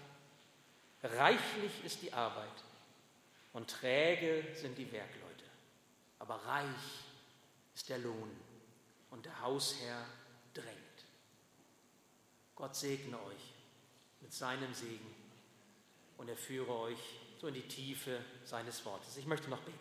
reichlich 1.02 1.84
ist 1.84 2.02
die 2.02 2.12
Arbeit 2.12 2.62
und 3.52 3.68
träge 3.68 4.54
sind 4.54 4.76
die 4.78 4.90
Werkleute. 4.92 5.44
Aber 6.18 6.36
reich 6.46 7.04
ist 7.74 7.88
der 7.88 7.98
Lohn 7.98 8.30
und 9.10 9.24
der 9.24 9.40
Hausherr 9.40 10.06
drängt. 10.54 10.76
Gott 12.54 12.76
segne 12.76 13.22
euch 13.22 13.52
mit 14.20 14.32
seinem 14.32 14.72
Segen 14.74 15.14
und 16.16 16.28
er 16.28 16.36
führe 16.36 16.74
euch 16.78 17.25
so 17.40 17.48
in 17.48 17.54
die 17.54 17.62
Tiefe 17.62 18.18
seines 18.44 18.84
Wortes. 18.84 19.16
Ich 19.16 19.26
möchte 19.26 19.48
noch 19.50 19.60
beten. 19.60 19.78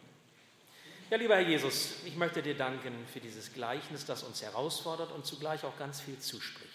Ja, 1.10 1.18
lieber 1.18 1.36
Herr 1.36 1.48
Jesus, 1.48 2.04
ich 2.06 2.16
möchte 2.16 2.42
dir 2.42 2.56
danken 2.56 3.06
für 3.08 3.20
dieses 3.20 3.54
Gleichnis, 3.54 4.06
das 4.06 4.24
uns 4.24 4.42
herausfordert 4.42 5.12
und 5.12 5.26
zugleich 5.26 5.64
auch 5.64 5.78
ganz 5.78 6.02
viel 6.02 6.18
zuspricht. 6.20 6.74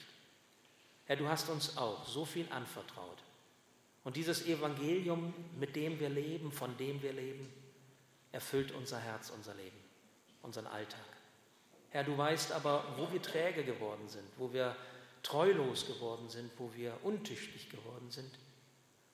Herr, 1.07 1.17
du 1.17 1.29
hast 1.29 1.49
uns 1.49 1.77
auch 1.77 2.07
so 2.07 2.25
viel 2.25 2.47
anvertraut. 2.51 3.19
Und 4.05 4.17
dieses 4.17 4.47
Evangelium, 4.47 5.35
mit 5.59 5.75
dem 5.75 5.99
wir 5.99 6.09
leben, 6.09 6.53
von 6.53 6.77
dem 6.77 7.03
wir 7.03 7.13
leben, 7.13 7.53
erfüllt 8.33 8.73
unser 8.73 8.99
Herz, 8.99 9.31
unser 9.31 9.55
Leben, 9.55 9.77
unseren 10.43 10.69
Alltag. 10.69 11.01
Herr, 11.91 12.05
du 12.05 12.17
weißt 12.17 12.53
aber, 12.53 12.85
wo 12.97 13.13
wir 13.13 13.21
träge 13.21 13.65
geworden 13.65 14.09
sind, 14.09 14.25
wo 14.39 14.53
wir 14.53 14.77
treulos 15.25 15.87
geworden 15.87 16.31
sind, 16.31 16.51
wo 16.57 16.73
wir 16.75 16.97
untüchtig 17.03 17.69
geworden 17.69 18.11
sind 18.11 18.31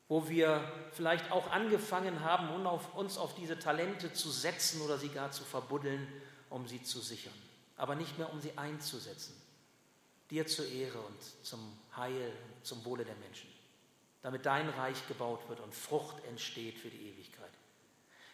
wo 0.09 0.28
wir 0.28 0.61
vielleicht 0.92 1.32
auch 1.32 1.50
angefangen 1.50 2.20
haben, 2.20 2.48
uns 2.94 3.18
auf 3.18 3.34
diese 3.34 3.59
Talente 3.59 4.12
zu 4.12 4.30
setzen 4.30 4.80
oder 4.82 4.98
sie 4.98 5.09
gar 5.09 5.32
zu 5.32 5.44
verbuddeln, 5.44 6.07
um 6.48 6.66
sie 6.66 6.82
zu 6.82 7.00
sichern, 7.00 7.34
aber 7.76 7.94
nicht 7.96 8.16
mehr 8.18 8.32
um 8.32 8.40
sie 8.40 8.57
einzusetzen. 8.57 9.34
Dir 10.30 10.46
zur 10.46 10.66
Ehre 10.66 10.98
und 10.98 11.44
zum 11.44 11.61
Heil, 11.96 12.32
zum 12.62 12.84
Wohle 12.84 13.04
der 13.04 13.14
Menschen, 13.16 13.48
damit 14.22 14.46
dein 14.46 14.68
Reich 14.68 15.07
gebaut 15.09 15.48
wird 15.48 15.61
und 15.61 15.74
Frucht 15.74 16.24
entsteht 16.24 16.78
für 16.78 16.88
die 16.88 17.11
Ewigkeit. 17.11 17.50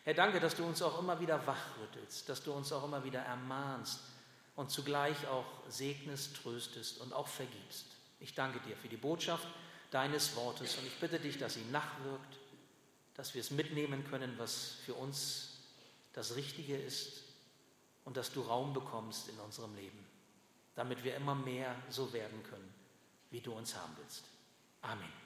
Herr, 0.05 0.15
danke, 0.15 0.41
dass 0.41 0.57
du 0.57 0.65
uns 0.65 0.83
auch 0.83 0.99
immer 0.99 1.21
wieder 1.21 1.47
wachrüttelst, 1.47 2.29
dass 2.29 2.43
du 2.43 2.53
uns 2.53 2.73
auch 2.73 2.85
immer 2.85 3.05
wieder 3.05 3.21
ermahnst 3.21 4.01
und 4.57 4.71
zugleich 4.71 5.29
auch 5.29 5.47
segnest, 5.69 6.37
tröstest 6.37 7.01
und 7.01 7.13
auch 7.13 7.29
vergibst. 7.29 7.87
Ich 8.21 8.35
danke 8.35 8.59
dir 8.61 8.77
für 8.77 8.89
die 8.89 8.97
Botschaft, 8.97 9.47
deines 9.93 10.35
Wortes. 10.35 10.77
Und 10.77 10.87
ich 10.87 10.99
bitte 10.99 11.21
dich, 11.21 11.39
dass 11.39 11.55
sie 11.55 11.65
nachwirkt, 11.71 12.39
dass 13.15 13.35
wir 13.35 13.41
es 13.41 13.51
mitnehmen 13.51 14.05
können, 14.09 14.35
was 14.39 14.77
für 14.85 14.95
uns 14.95 15.59
das 16.15 16.35
Richtige 16.35 16.77
ist 16.77 17.23
und 18.05 18.17
dass 18.17 18.33
du 18.33 18.41
Raum 18.41 18.73
bekommst 18.73 19.29
in 19.29 19.39
unserem 19.39 19.75
Leben, 19.77 20.05
damit 20.75 21.05
wir 21.05 21.15
immer 21.15 21.35
mehr 21.35 21.77
so 21.89 22.13
werden 22.13 22.43
können, 22.43 22.75
wie 23.31 23.41
du 23.41 23.53
uns 23.53 23.77
haben 23.77 23.95
willst. 23.99 24.25
Amen. 24.81 25.22